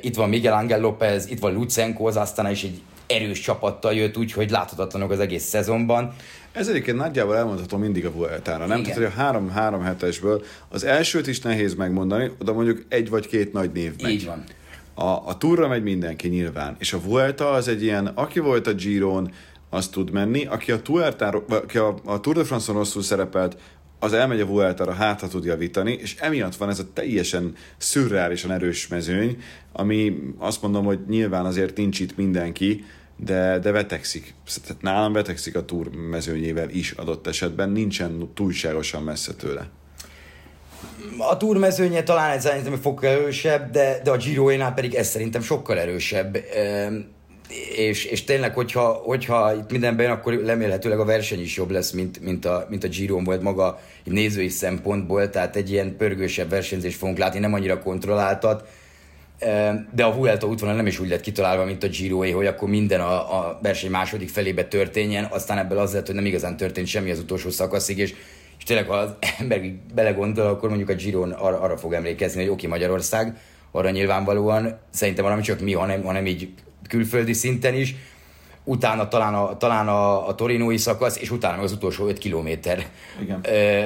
Itt 0.00 0.14
van 0.14 0.28
Miguel 0.28 0.52
Angel 0.52 0.80
López, 0.80 1.30
itt 1.30 1.38
van 1.38 1.52
Lucenko, 1.52 2.06
az 2.06 2.16
aztán 2.16 2.50
is 2.50 2.62
egy 2.62 2.80
erős 3.08 3.40
csapattal 3.40 3.94
jött, 3.94 4.16
úgyhogy 4.16 4.50
láthatatlanok 4.50 5.10
az 5.10 5.20
egész 5.20 5.44
szezonban. 5.44 6.14
Ez 6.52 6.68
egyébként 6.68 6.96
nagyjából 6.96 7.36
elmondható 7.36 7.76
mindig 7.76 8.06
a 8.06 8.12
Vueltára, 8.12 8.66
nem? 8.66 8.78
Igen. 8.78 8.82
Tehát, 8.82 8.96
hogy 8.96 9.18
a 9.18 9.22
három-három 9.22 9.82
hetesből 9.82 10.42
az 10.68 10.84
elsőt 10.84 11.26
is 11.26 11.40
nehéz 11.40 11.74
megmondani, 11.74 12.30
oda 12.40 12.52
mondjuk 12.52 12.84
egy 12.88 13.08
vagy 13.08 13.26
két 13.26 13.52
nagy 13.52 13.72
név 13.72 13.92
megy. 14.02 14.12
Így 14.12 14.26
van. 14.26 14.44
A, 14.94 15.28
a 15.28 15.36
túra 15.38 15.68
megy 15.68 15.82
mindenki 15.82 16.28
nyilván, 16.28 16.76
és 16.78 16.92
a 16.92 17.00
Vuelta 17.00 17.50
az 17.50 17.68
egy 17.68 17.82
ilyen, 17.82 18.06
aki 18.06 18.38
volt 18.38 18.66
a 18.66 18.72
Giron, 18.72 19.32
az 19.70 19.88
tud 19.88 20.10
menni, 20.10 20.46
aki 20.46 20.72
a, 20.72 20.82
Tuertáro, 20.82 21.42
aki 21.48 21.78
a, 21.78 21.98
a 22.04 22.20
Tour 22.20 22.36
de 22.36 22.44
France-on 22.44 22.76
rosszul 22.76 23.02
szerepelt, 23.02 23.56
az 23.98 24.12
elmegy 24.12 24.40
a 24.40 24.46
Vuelta-ra, 24.46 24.92
hát 24.92 25.20
ha 25.20 25.28
tud 25.28 25.44
javítani, 25.44 25.92
és 25.92 26.16
emiatt 26.20 26.56
van 26.56 26.68
ez 26.68 26.78
a 26.78 26.92
teljesen 26.92 27.54
szürreálisan 27.76 28.50
erős 28.50 28.88
mezőny, 28.88 29.42
ami 29.72 30.18
azt 30.38 30.62
mondom, 30.62 30.84
hogy 30.84 30.98
nyilván 31.08 31.44
azért 31.44 31.76
nincs 31.76 32.00
itt 32.00 32.16
mindenki, 32.16 32.84
de, 33.24 33.58
de 33.58 33.70
vetekszik. 33.70 34.34
Tehát 34.66 34.82
nálam 34.82 35.12
vetekszik 35.12 35.56
a 35.56 35.64
túr 35.64 35.90
mezőnyével 36.10 36.70
is 36.70 36.90
adott 36.90 37.26
esetben, 37.26 37.70
nincsen 37.70 38.30
túlságosan 38.34 39.02
messze 39.02 39.34
tőle. 39.34 39.68
A 41.18 41.36
túrmezőnye 41.36 42.02
talán 42.02 42.30
egy 42.30 42.40
szerintem 42.40 42.76
fokkal 42.76 43.10
erősebb, 43.10 43.70
de, 43.70 44.00
de 44.04 44.10
a 44.10 44.16
giro 44.16 44.72
pedig 44.74 44.94
ez 44.94 45.08
szerintem 45.08 45.42
sokkal 45.42 45.78
erősebb. 45.78 46.38
És, 47.76 48.04
és 48.04 48.24
tényleg, 48.24 48.54
hogyha, 48.54 48.92
hogyha 48.92 49.54
itt 49.54 49.70
mindenben 49.70 50.10
akkor 50.10 50.42
remélhetőleg 50.44 50.98
a 50.98 51.04
verseny 51.04 51.40
is 51.40 51.56
jobb 51.56 51.70
lesz, 51.70 51.90
mint, 51.90 52.20
mint 52.20 52.44
a, 52.44 52.66
mint 52.68 52.84
a 52.84 52.88
Giron 52.88 53.24
volt 53.24 53.42
maga 53.42 53.80
nézői 54.04 54.48
szempontból, 54.48 55.30
tehát 55.30 55.56
egy 55.56 55.70
ilyen 55.70 55.96
pörgősebb 55.96 56.50
versenyzést 56.50 56.98
fogunk 56.98 57.18
látni, 57.18 57.38
nem 57.38 57.54
annyira 57.54 57.82
kontrolláltat. 57.82 58.68
De 59.92 60.04
a 60.04 60.14
Vuelta 60.14 60.46
útvonal 60.46 60.74
nem 60.74 60.86
is 60.86 60.98
úgy 60.98 61.08
lett 61.08 61.20
kitalálva, 61.20 61.64
mint 61.64 61.84
a 61.84 61.88
giro 61.88 62.32
hogy 62.32 62.46
akkor 62.46 62.68
minden 62.68 63.00
a, 63.00 63.38
a 63.38 63.58
verseny 63.62 63.90
második 63.90 64.28
felébe 64.28 64.64
történjen, 64.64 65.24
aztán 65.30 65.58
ebből 65.58 65.78
az 65.78 65.92
lett, 65.92 66.06
hogy 66.06 66.14
nem 66.14 66.26
igazán 66.26 66.56
történt 66.56 66.86
semmi 66.86 67.10
az 67.10 67.18
utolsó 67.18 67.50
szakaszig, 67.50 67.98
és 67.98 68.14
és 68.58 68.64
tényleg, 68.64 68.88
ha 68.88 68.94
az 68.94 69.14
ember 69.40 69.60
belegondol, 69.94 70.46
akkor 70.46 70.68
mondjuk 70.68 70.88
a 70.88 70.94
Giron 70.94 71.30
arra, 71.30 71.60
arra 71.60 71.76
fog 71.76 71.92
emlékezni, 71.92 72.42
hogy 72.42 72.50
oké, 72.50 72.66
Magyarország, 72.66 73.36
arra 73.70 73.90
nyilvánvalóan, 73.90 74.78
szerintem 74.90 75.24
nem 75.24 75.40
csak 75.40 75.60
mi, 75.60 75.72
hanem, 75.72 76.02
hanem 76.02 76.26
így 76.26 76.48
külföldi 76.88 77.32
szinten 77.32 77.74
is, 77.74 77.94
utána 78.64 79.08
talán 79.08 79.34
a, 79.34 79.56
talán 79.56 79.88
a, 79.88 80.28
a 80.28 80.34
torinói 80.34 80.76
szakasz, 80.76 81.20
és 81.20 81.30
utána 81.30 81.56
meg 81.56 81.64
az 81.64 81.72
utolsó 81.72 82.06
5 82.06 82.18
kilométer 82.18 82.86
Igen. 83.22 83.40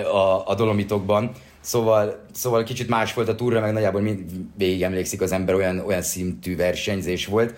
a, 0.04 0.48
a 0.48 0.54
Dolomitokban. 0.54 1.30
Szóval, 1.62 2.24
szóval 2.32 2.62
kicsit 2.62 2.88
más 2.88 3.14
volt 3.14 3.28
a 3.28 3.34
túra, 3.34 3.60
meg 3.60 3.72
nagyjából 3.72 4.00
mind, 4.00 4.30
végig 4.56 4.82
emlékszik 4.82 5.20
az 5.20 5.32
ember, 5.32 5.54
olyan, 5.54 5.78
olyan 5.78 6.02
szintű 6.02 6.56
versenyzés 6.56 7.26
volt. 7.26 7.54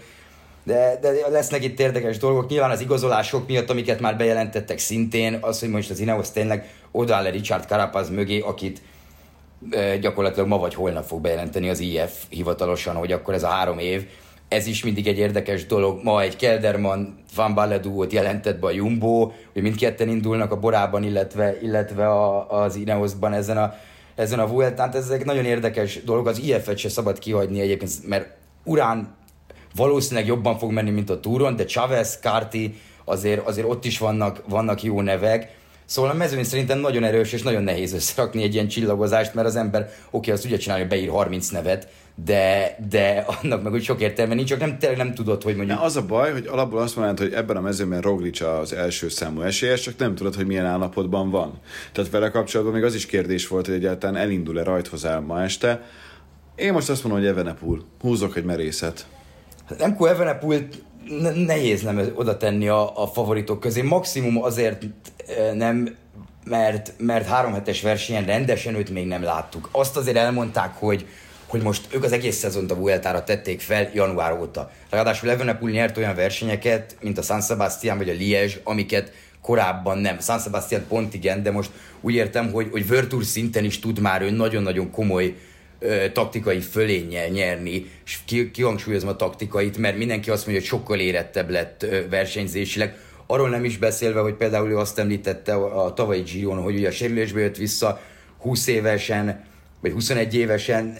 De, 0.64 0.98
de 1.00 1.12
lesznek 1.28 1.64
itt 1.64 1.80
érdekes 1.80 2.18
dolgok. 2.18 2.48
Nyilván 2.48 2.70
az 2.70 2.80
igazolások 2.80 3.46
miatt, 3.46 3.70
amiket 3.70 4.00
már 4.00 4.16
bejelentettek 4.16 4.78
szintén, 4.78 5.38
az, 5.40 5.60
hogy 5.60 5.68
most 5.68 5.90
az 5.90 6.00
Ineos 6.00 6.30
tényleg 6.30 6.70
odaáll 6.90 7.22
le 7.22 7.30
Richard 7.30 7.64
Carapaz 7.66 8.10
mögé, 8.10 8.40
akit 8.40 8.82
e, 9.70 9.96
gyakorlatilag 9.96 10.48
ma 10.48 10.58
vagy 10.58 10.74
holnap 10.74 11.04
fog 11.04 11.20
bejelenteni 11.20 11.68
az 11.68 11.80
IF 11.80 12.12
hivatalosan, 12.28 12.96
hogy 12.96 13.12
akkor 13.12 13.34
ez 13.34 13.42
a 13.42 13.48
három 13.48 13.78
év. 13.78 14.06
Ez 14.48 14.66
is 14.66 14.84
mindig 14.84 15.06
egy 15.06 15.18
érdekes 15.18 15.66
dolog. 15.66 16.02
Ma 16.02 16.22
egy 16.22 16.36
Kelderman 16.36 17.18
Van 17.34 17.54
Balle 17.54 17.78
duót 17.78 18.12
jelentett 18.12 18.58
be 18.58 18.66
a 18.66 18.70
Jumbo, 18.70 19.32
hogy 19.52 19.62
mindketten 19.62 20.08
indulnak 20.08 20.52
a 20.52 20.58
Borában, 20.58 21.02
illetve, 21.02 21.60
illetve 21.62 22.06
a, 22.06 22.50
az 22.62 22.76
Ineosban 22.76 23.32
ezen 23.32 23.56
a, 23.56 23.74
ezen 24.14 24.38
a 24.38 24.46
Vueltán. 24.46 24.90
Tehát 24.90 25.06
ezek 25.06 25.24
nagyon 25.24 25.44
érdekes 25.44 26.04
dolgok. 26.04 26.26
Az 26.26 26.38
IF-et 26.38 26.78
se 26.78 26.88
szabad 26.88 27.18
kihagyni 27.18 27.60
egyébként, 27.60 28.06
mert 28.06 28.36
Urán 28.64 29.16
valószínűleg 29.74 30.26
jobban 30.26 30.58
fog 30.58 30.72
menni, 30.72 30.90
mint 30.90 31.10
a 31.10 31.20
túron, 31.20 31.56
de 31.56 31.64
Chavez, 31.64 32.18
Carti, 32.20 32.74
azért, 33.04 33.46
azért 33.46 33.68
ott 33.68 33.84
is 33.84 33.98
vannak, 33.98 34.42
vannak 34.48 34.82
jó 34.82 35.00
nevek. 35.00 35.56
Szóval 35.84 36.10
a 36.10 36.14
mezőny 36.14 36.44
szerintem 36.44 36.78
nagyon 36.78 37.04
erős, 37.04 37.32
és 37.32 37.42
nagyon 37.42 37.62
nehéz 37.62 37.92
összerakni 37.92 38.42
egy 38.42 38.54
ilyen 38.54 38.68
csillagozást, 38.68 39.34
mert 39.34 39.46
az 39.46 39.56
ember, 39.56 39.90
oké, 40.10 40.30
azt 40.30 40.44
ugye 40.44 40.56
csinálja, 40.56 40.84
hogy 40.84 40.92
beír 40.92 41.08
30 41.08 41.48
nevet, 41.48 41.88
de, 42.24 42.76
de 42.90 43.26
annak 43.42 43.62
meg 43.62 43.72
úgy 43.72 43.82
sok 43.82 44.00
értelme 44.00 44.34
nincs, 44.34 44.48
csak 44.48 44.58
nem, 44.58 44.78
tényleg 44.78 44.98
nem 44.98 45.14
tudod, 45.14 45.42
hogy 45.42 45.56
mondjuk... 45.56 45.78
Na, 45.78 45.84
az 45.84 45.96
a 45.96 46.06
baj, 46.06 46.32
hogy 46.32 46.46
alapból 46.46 46.80
azt 46.80 46.96
mondanád, 46.96 47.20
hogy 47.20 47.32
ebben 47.32 47.56
a 47.56 47.60
mezőben 47.60 48.00
Roglic 48.00 48.40
az 48.40 48.72
első 48.72 49.08
számú 49.08 49.40
esélyes, 49.40 49.80
csak 49.80 49.98
nem 49.98 50.14
tudod, 50.14 50.34
hogy 50.34 50.46
milyen 50.46 50.66
állapotban 50.66 51.30
van. 51.30 51.60
Tehát 51.92 52.10
vele 52.10 52.30
kapcsolatban 52.30 52.74
még 52.74 52.84
az 52.84 52.94
is 52.94 53.06
kérdés 53.06 53.48
volt, 53.48 53.66
hogy 53.66 53.74
egyáltalán 53.74 54.16
elindul-e 54.16 54.62
rajthoz 54.62 55.06
ma 55.26 55.42
este. 55.42 55.82
Én 56.56 56.72
most 56.72 56.90
azt 56.90 57.04
mondom, 57.04 57.22
hogy 57.22 57.30
Evenepul. 57.30 57.84
Húzok 58.00 58.36
egy 58.36 58.44
merészet. 58.44 59.06
Remco 59.78 60.04
Evenepoel 60.04 60.68
nehéz 61.34 61.82
nem 61.82 62.00
oda 62.14 62.36
tenni 62.36 62.68
a, 62.68 63.02
a 63.02 63.06
favoritok 63.06 63.60
közé. 63.60 63.82
Maximum 63.82 64.42
azért 64.42 64.86
nem, 65.54 65.96
mert, 66.44 66.92
mert 66.98 67.26
három 67.26 67.52
hetes 67.52 67.82
versenyen 67.82 68.24
rendesen 68.24 68.74
őt 68.74 68.90
még 68.90 69.06
nem 69.06 69.22
láttuk. 69.22 69.68
Azt 69.72 69.96
azért 69.96 70.16
elmondták, 70.16 70.74
hogy, 70.74 71.06
hogy 71.46 71.62
most 71.62 71.86
ők 71.94 72.04
az 72.04 72.12
egész 72.12 72.36
szezont 72.36 72.70
a 72.70 72.74
Vueltára 72.74 73.24
tették 73.24 73.60
fel 73.60 73.90
január 73.94 74.32
óta. 74.32 74.70
Ráadásul 74.90 75.30
Evenepoel 75.30 75.72
nyert 75.72 75.96
olyan 75.96 76.14
versenyeket, 76.14 76.96
mint 77.00 77.18
a 77.18 77.22
San 77.22 77.40
Sebastian 77.40 77.96
vagy 77.96 78.08
a 78.08 78.12
Liège, 78.12 78.60
amiket 78.64 79.12
korábban 79.42 79.98
nem. 79.98 80.20
San 80.20 80.38
Sebastian 80.38 80.84
pont 80.88 81.14
igen, 81.14 81.42
de 81.42 81.50
most 81.50 81.70
úgy 82.00 82.14
értem, 82.14 82.52
hogy, 82.52 82.68
hogy 82.70 82.88
Virtus 82.88 83.26
szinten 83.26 83.64
is 83.64 83.78
tud 83.78 83.98
már 83.98 84.22
ő 84.22 84.30
nagyon-nagyon 84.30 84.90
komoly 84.90 85.34
ö, 85.78 86.10
taktikai 86.12 86.60
fölénnyel 86.60 87.28
nyerni, 87.28 87.90
és 88.04 88.18
ki, 88.24 88.50
kihangsúlyozom 88.50 89.08
a 89.08 89.16
taktikait, 89.16 89.78
mert 89.78 89.96
mindenki 89.96 90.30
azt 90.30 90.46
mondja, 90.46 90.62
hogy 90.62 90.70
sokkal 90.70 90.98
érettebb 90.98 91.50
lett 91.50 91.82
ö, 91.82 92.08
versenyzésileg. 92.08 92.96
Arról 93.26 93.48
nem 93.48 93.64
is 93.64 93.78
beszélve, 93.78 94.20
hogy 94.20 94.34
például 94.34 94.70
ő 94.70 94.78
azt 94.78 94.98
említette 94.98 95.54
a, 95.54 95.94
tavalyi 95.94 96.22
Giron, 96.22 96.62
hogy 96.62 96.74
ugye 96.74 96.88
a 96.88 96.92
sérülésbe 96.92 97.40
jött 97.40 97.56
vissza 97.56 98.00
20 98.38 98.66
évesen, 98.66 99.44
vagy 99.80 99.92
21 99.92 100.34
évesen, 100.34 100.98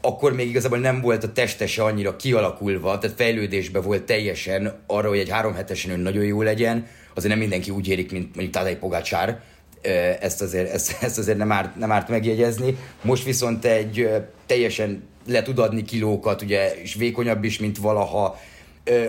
akkor 0.00 0.32
még 0.32 0.48
igazából 0.48 0.78
nem 0.78 1.00
volt 1.00 1.24
a 1.24 1.32
testese 1.32 1.82
annyira 1.82 2.16
kialakulva, 2.16 2.98
tehát 2.98 3.16
fejlődésbe 3.16 3.80
volt 3.80 4.02
teljesen 4.02 4.82
arra, 4.86 5.08
hogy 5.08 5.18
egy 5.18 5.30
három 5.30 5.54
hetesen 5.54 5.90
ön 5.90 6.00
nagyon 6.00 6.24
jó 6.24 6.42
legyen, 6.42 6.86
azért 7.14 7.30
nem 7.30 7.38
mindenki 7.38 7.70
úgy 7.70 7.88
érik, 7.88 8.12
mint 8.12 8.34
mondjuk 8.34 8.54
Tadej 8.54 8.76
Pogácsár, 8.76 9.40
ezt 10.20 10.42
azért, 10.42 10.72
ezt, 10.72 10.96
ezt 11.00 11.18
azért 11.18 11.38
nem, 11.38 11.52
árt, 11.52 11.76
nem 11.76 11.92
árt 11.92 12.08
megjegyezni. 12.08 12.76
Most 13.02 13.24
viszont 13.24 13.64
egy 13.64 14.08
teljesen 14.46 15.02
le 15.26 15.42
tud 15.42 15.58
adni 15.58 15.82
kilókat, 15.82 16.42
ugye, 16.42 16.74
és 16.82 16.94
vékonyabb 16.94 17.44
is, 17.44 17.58
mint 17.58 17.78
valaha. 17.78 18.38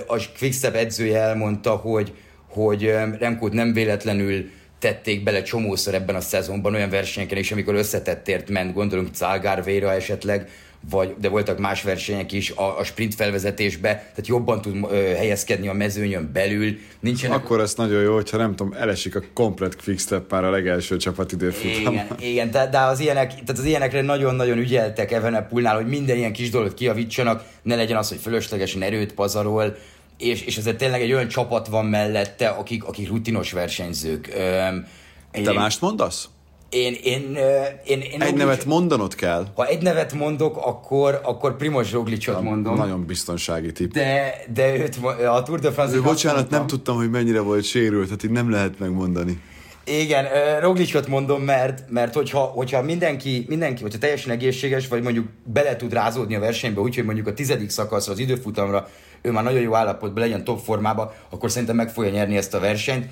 A 0.08 0.28
Quickstep 0.40 0.76
edzője 0.76 1.20
elmondta, 1.20 1.76
hogy, 1.76 2.14
hogy 2.50 2.84
Remkót 3.20 3.54
nem 3.54 3.74
véletlenül 3.74 4.50
tették 4.80 5.24
bele 5.24 5.42
csomószor 5.42 5.94
ebben 5.94 6.16
a 6.16 6.22
szezonban 6.22 6.74
olyan 6.74 6.90
versenyeken 6.90 7.38
is, 7.38 7.52
amikor 7.52 7.76
összetettért 7.76 8.50
ment, 8.50 8.74
gondolunk 8.74 9.16
Zalgárvéra 9.16 9.94
esetleg, 9.94 10.50
vagy, 10.90 11.16
de 11.20 11.30
voltak 11.30 11.60
más 11.60 11.82
versenyek 11.82 12.32
is 12.32 12.50
a, 12.52 12.80
a 12.80 12.84
sprint 12.84 13.16
felvezetésbe, 13.16 13.90
tehát 13.90 14.28
jobban 14.28 14.62
tud 14.62 14.76
ö, 14.92 14.96
helyezkedni 14.96 15.68
a 15.68 15.74
mezőnyön 15.74 16.30
belül. 16.34 16.78
Nincsenek... 17.00 17.38
Akkor 17.38 17.60
ez 17.60 17.76
nagyon 17.76 18.02
jó, 18.02 18.14
hogyha 18.14 18.38
nem 18.38 18.56
tudom, 18.56 18.74
elesik 18.74 19.16
a 19.16 19.22
komplet 19.34 19.84
quickstep 19.84 20.32
már 20.32 20.44
a 20.44 20.50
legelső 20.50 20.98
csapat 20.98 21.32
időfutam. 21.32 21.94
Igen, 21.94 22.08
igen 22.20 22.52
de, 22.52 22.68
de 22.68 22.80
az, 22.80 23.00
ilyenek, 23.00 23.30
tehát 23.30 23.50
az 23.50 23.66
ilyenekre 23.66 24.02
nagyon-nagyon 24.02 24.58
ügyeltek 24.58 25.12
Evenepulnál, 25.12 25.76
hogy 25.76 25.88
minden 25.88 26.18
ilyen 26.18 26.34
kis 26.34 26.50
dolgot 26.50 26.74
kiavítsanak, 26.74 27.44
ne 27.62 27.76
legyen 27.76 27.98
az, 27.98 28.10
hogy 28.10 28.20
fölöslegesen 28.20 28.82
erőt 28.82 29.14
pazarol, 29.14 29.78
és, 30.18 30.42
és 30.42 30.58
ezért 30.58 30.78
tényleg 30.78 31.02
egy 31.02 31.14
olyan 31.14 31.28
csapat 31.28 31.68
van 31.68 31.86
mellette, 31.86 32.48
akik, 32.48 32.84
akik 32.84 33.10
rutinos 33.10 33.52
versenyzők. 33.52 34.34
Öm, 34.38 34.86
Te 35.32 35.54
mást 35.54 35.82
mondasz? 35.82 36.30
Én, 36.70 36.98
én, 37.04 37.38
én, 37.86 38.00
én 38.00 38.22
egy 38.22 38.36
nevet 38.36 38.66
mondanod 38.66 39.16
kell. 39.16 39.48
Ha 39.56 39.66
egy 39.66 39.82
nevet 39.82 40.14
mondok, 40.14 40.58
akkor, 40.58 41.20
akkor 41.24 41.56
Primoz 41.56 41.92
Roglicot 41.92 42.42
mondom. 42.42 42.76
Nagyon 42.76 43.06
biztonsági 43.06 43.72
tipp. 43.72 43.92
De, 43.92 44.34
de 44.54 44.78
őt, 44.78 45.00
a 45.30 45.44
Tour 45.44 45.60
de 45.60 45.72
France... 45.72 46.00
Bocsánat, 46.00 46.50
nem 46.50 46.68
tudtam, 46.68 46.96
hogy 46.96 47.10
mennyire 47.10 47.40
volt 47.40 47.64
sérült, 47.64 48.10
hát 48.10 48.24
így 48.24 48.32
nem 48.32 48.52
lehet 48.52 48.80
megmondani. 48.80 49.42
Igen, 49.86 50.26
Roglicot 50.60 51.08
mondom, 51.08 51.42
mert, 51.42 51.84
mert 51.90 52.14
hogyha, 52.14 52.40
hogyha 52.40 52.82
mindenki, 52.82 53.46
mindenki, 53.48 53.82
hogyha 53.82 54.00
teljesen 54.00 54.32
egészséges, 54.32 54.88
vagy 54.88 55.02
mondjuk 55.02 55.28
bele 55.44 55.76
tud 55.76 55.94
rázódni 55.94 56.36
a 56.36 56.40
versenybe, 56.40 56.82
úgyhogy 56.82 57.06
mondjuk 57.06 57.28
a 57.28 57.34
tizedik 57.34 57.70
szakaszra, 57.70 58.14
az 58.14 58.20
időfutamra 58.20 58.88
ő 59.22 59.32
már 59.32 59.44
nagyon 59.44 59.62
jó 59.62 59.76
állapotban 59.76 60.24
legyen 60.24 60.44
top 60.44 60.60
formába, 60.60 61.14
akkor 61.30 61.52
szerintem 61.52 61.76
meg 61.76 61.90
fogja 61.90 62.12
nyerni 62.12 62.38
ezt 62.38 62.54
a 62.54 62.60
versenyt. 62.60 63.06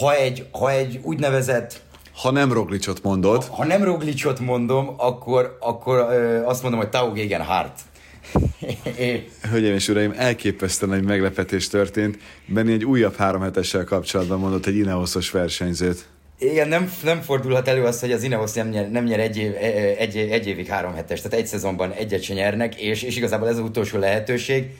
Ha 0.00 0.14
egy, 0.14 0.46
ha 0.50 0.70
egy 0.70 1.00
úgynevezett 1.02 1.80
ha 2.14 2.30
nem 2.30 2.52
Roglicot 2.52 3.02
mondod. 3.02 3.44
Ha, 3.44 3.54
ha 3.54 3.64
nem 3.64 3.84
Roglicot 3.84 4.40
mondom, 4.40 4.94
akkor, 4.96 5.56
akkor 5.60 5.98
ö, 5.98 6.44
azt 6.44 6.62
mondom, 6.62 6.80
hogy 6.80 6.88
Tau 6.88 7.12
Gegen 7.12 7.42
Hart. 7.42 7.80
Hölgyeim 9.50 9.74
és 9.74 9.88
uraim, 9.88 10.12
elképesztően 10.16 10.92
egy 10.92 11.04
meglepetés 11.04 11.68
történt. 11.68 12.18
Benni 12.46 12.72
egy 12.72 12.84
újabb 12.84 13.16
három 13.16 13.40
hetessel 13.40 13.84
kapcsolatban 13.84 14.38
mondott 14.38 14.66
egy 14.66 14.76
Ineosos 14.76 15.30
versenyzőt. 15.30 16.06
Igen, 16.38 16.68
nem, 16.68 16.92
nem 17.02 17.20
fordulhat 17.20 17.68
elő 17.68 17.84
az, 17.84 18.00
hogy 18.00 18.12
az 18.12 18.22
Ineos 18.22 18.52
nem 18.52 18.68
nyer, 18.68 18.90
nem 18.90 19.04
nyer 19.04 19.20
egy, 19.20 19.36
év, 19.36 19.52
egy, 19.98 20.16
egy 20.16 20.46
évig 20.46 20.66
három 20.66 20.94
hetes, 20.94 21.20
tehát 21.20 21.38
egy 21.38 21.46
szezonban 21.46 21.92
egyet 21.92 22.22
se 22.22 22.34
nyernek, 22.34 22.80
és, 22.80 23.02
és 23.02 23.16
igazából 23.16 23.48
ez 23.48 23.56
az 23.56 23.64
utolsó 23.64 23.98
lehetőség. 23.98 24.70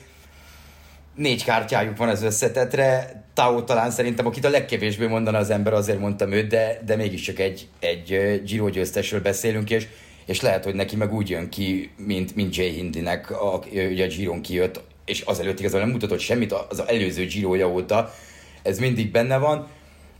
négy 1.15 1.43
kártyájuk 1.43 1.97
van 1.97 2.09
az 2.09 2.23
összetetre, 2.23 3.22
Tao 3.33 3.63
talán 3.63 3.91
szerintem, 3.91 4.25
akit 4.25 4.45
a 4.45 4.49
legkevésbé 4.49 5.07
mondana 5.07 5.37
az 5.37 5.49
ember, 5.49 5.73
azért 5.73 5.99
mondtam 5.99 6.31
őt, 6.31 6.47
de, 6.47 6.81
de 6.85 6.95
mégiscsak 6.95 7.39
egy, 7.39 7.67
egy 7.79 8.41
Giro 8.45 8.69
győztesről 8.69 9.21
beszélünk, 9.21 9.69
és, 9.69 9.87
és 10.25 10.41
lehet, 10.41 10.63
hogy 10.63 10.75
neki 10.75 10.95
meg 10.95 11.13
úgy 11.13 11.29
jön 11.29 11.49
ki, 11.49 11.91
mint, 11.97 12.35
mint 12.35 12.55
Jay 12.55 12.69
Hindinek, 12.69 13.31
a, 13.31 13.63
ugye 13.89 14.05
a 14.05 14.07
Giron 14.07 14.41
kijött, 14.41 14.81
és 15.05 15.21
azelőtt 15.21 15.59
igazából 15.59 15.85
nem 15.85 15.95
mutatott 15.95 16.19
semmit 16.19 16.55
az 16.69 16.83
előző 16.87 17.25
Giroja 17.25 17.69
óta, 17.69 18.13
ez 18.61 18.79
mindig 18.79 19.11
benne 19.11 19.37
van, 19.37 19.67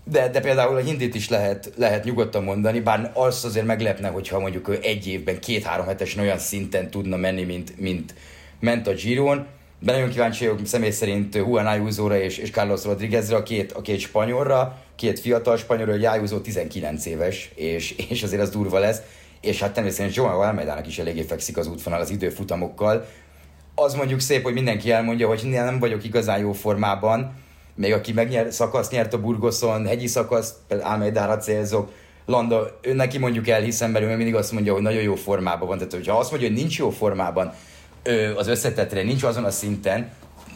de, 0.03 0.29
de 0.29 0.39
például 0.39 0.75
a 0.75 0.79
hindit 0.79 1.15
is 1.15 1.29
lehet, 1.29 1.71
lehet 1.75 2.03
nyugodtan 2.03 2.43
mondani, 2.43 2.79
bár 2.79 3.11
az 3.13 3.45
azért 3.45 3.65
meglepne, 3.65 4.07
hogyha 4.07 4.39
mondjuk 4.39 4.67
ő 4.67 4.79
egy 4.81 5.07
évben 5.07 5.39
két-három 5.39 5.85
hetesen 5.85 6.23
olyan 6.23 6.37
szinten 6.37 6.89
tudna 6.89 7.15
menni, 7.15 7.43
mint, 7.43 7.79
mint 7.79 8.13
ment 8.59 8.87
a 8.87 8.93
Giron. 8.93 9.47
De 9.83 9.91
nagyon 9.91 10.09
kíváncsi 10.09 10.47
vagyok 10.47 10.65
személy 10.65 10.89
szerint 10.89 11.35
Juan 11.35 11.67
Ayuso-ra 11.67 12.17
és, 12.17 12.37
és 12.37 12.51
Carlos 12.51 12.83
Rodriguezre, 12.83 13.35
a 13.35 13.43
két, 13.43 13.71
a 13.71 13.81
két 13.81 13.99
spanyolra, 13.99 14.77
két 14.95 15.19
fiatal 15.19 15.57
spanyolra, 15.57 15.91
hogy 15.91 16.05
Ayuso 16.05 16.41
19 16.41 17.05
éves, 17.05 17.51
és, 17.55 17.95
és 18.09 18.23
azért 18.23 18.41
az 18.41 18.49
durva 18.49 18.79
lesz. 18.79 19.01
És 19.41 19.59
hát 19.59 19.73
természetesen 19.73 20.23
Joao 20.23 20.39
Almeidának 20.39 20.87
is 20.87 20.99
eléggé 20.99 21.21
fekszik 21.21 21.57
az 21.57 21.67
útvonal 21.67 21.99
az 21.99 22.09
időfutamokkal. 22.09 23.05
Az 23.75 23.93
mondjuk 23.93 24.19
szép, 24.19 24.43
hogy 24.43 24.53
mindenki 24.53 24.91
elmondja, 24.91 25.27
hogy 25.27 25.41
nem 25.43 25.79
vagyok 25.79 26.03
igazán 26.03 26.39
jó 26.39 26.51
formában, 26.51 27.33
még 27.75 27.93
aki 27.93 28.13
megnyer, 28.13 28.53
szakasz 28.53 28.89
nyert 28.89 29.13
a 29.13 29.19
Burgoszon, 29.19 29.85
hegyi 29.85 30.07
szakasz, 30.07 30.53
Almeidára 30.81 31.37
célzok, 31.37 31.91
Landa, 32.25 32.79
ő 32.81 32.93
neki 32.93 33.17
mondjuk 33.17 33.47
elhiszem, 33.47 33.91
mert 33.91 34.05
ő 34.05 34.15
mindig 34.15 34.35
azt 34.35 34.51
mondja, 34.51 34.73
hogy 34.73 34.81
nagyon 34.81 35.01
jó 35.01 35.15
formában 35.15 35.67
van. 35.67 35.77
Tehát, 35.77 35.93
hogyha 35.93 36.17
azt 36.17 36.31
mondja, 36.31 36.49
hogy 36.49 36.57
nincs 36.57 36.77
jó 36.77 36.89
formában, 36.89 37.53
az 38.35 38.47
összetetre 38.47 39.03
nincs 39.03 39.23
azon 39.23 39.43
a 39.43 39.51
szinten, 39.51 40.09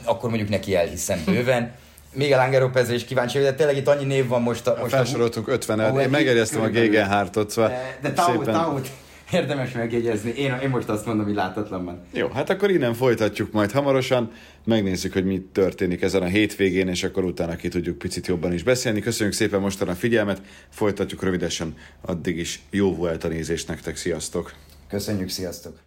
akkor 0.04 0.30
mondjuk 0.30 0.50
neki 0.50 0.76
elhiszem 0.76 1.20
bőven. 1.26 1.74
Miguel 2.14 2.40
Ángel 2.40 2.62
Lópezre 2.62 2.94
is 2.94 3.06
kíváncsi 3.06 3.40
de 3.40 3.54
tényleg 3.54 3.78
itt 3.78 3.88
annyi 3.88 4.06
név 4.06 4.28
van 4.28 4.42
most. 4.42 4.68
A, 4.68 4.78
most 4.80 4.92
Felsoroltunk 4.92 5.48
50 5.48 5.80
et 5.80 5.98
én 6.02 6.10
megjegyeztem 6.10 6.62
a 6.62 6.68
Gegenhártot, 6.68 7.50
szóval 7.50 7.70
De, 7.70 7.98
de 8.02 8.14
Taut, 8.14 8.38
szépen... 8.38 8.54
Taut, 8.54 8.90
érdemes 9.32 9.72
megjegyezni. 9.72 10.34
Én, 10.38 10.58
én 10.64 10.70
most 10.70 10.90
azt 10.90 11.06
mondom, 11.06 11.26
hogy 11.26 11.36
látatlanban. 11.36 12.02
Jó, 12.14 12.28
hát 12.28 12.50
akkor 12.50 12.70
innen 12.70 12.94
folytatjuk 12.94 13.52
majd 13.52 13.72
hamarosan. 13.72 14.32
Megnézzük, 14.64 15.14
hogy 15.14 15.26
mi 15.26 15.42
történik 15.52 16.02
ezen 16.02 16.22
a 16.22 16.26
hétvégén, 16.26 16.88
és 16.88 17.04
akkor 17.04 17.24
utána 17.24 17.56
ki 17.56 17.68
tudjuk 17.68 17.98
picit 17.98 18.28
jobban 18.28 18.54
is 18.54 18.64
beszélni. 18.64 19.00
Köszönjük 19.00 19.36
szépen 19.36 19.60
mostan 19.60 19.88
a 19.88 19.96
figyelmet, 19.96 20.42
folytatjuk 20.70 21.24
rövidesen. 21.24 21.76
Addig 22.02 22.38
is 22.38 22.62
jó 22.70 22.96
volt 22.96 23.24
a 23.24 23.28
nézést 23.28 23.68
nektek, 23.68 23.96
sziasztok! 23.96 24.54
Köszönjük, 24.90 25.30
sziasztok! 25.30 25.87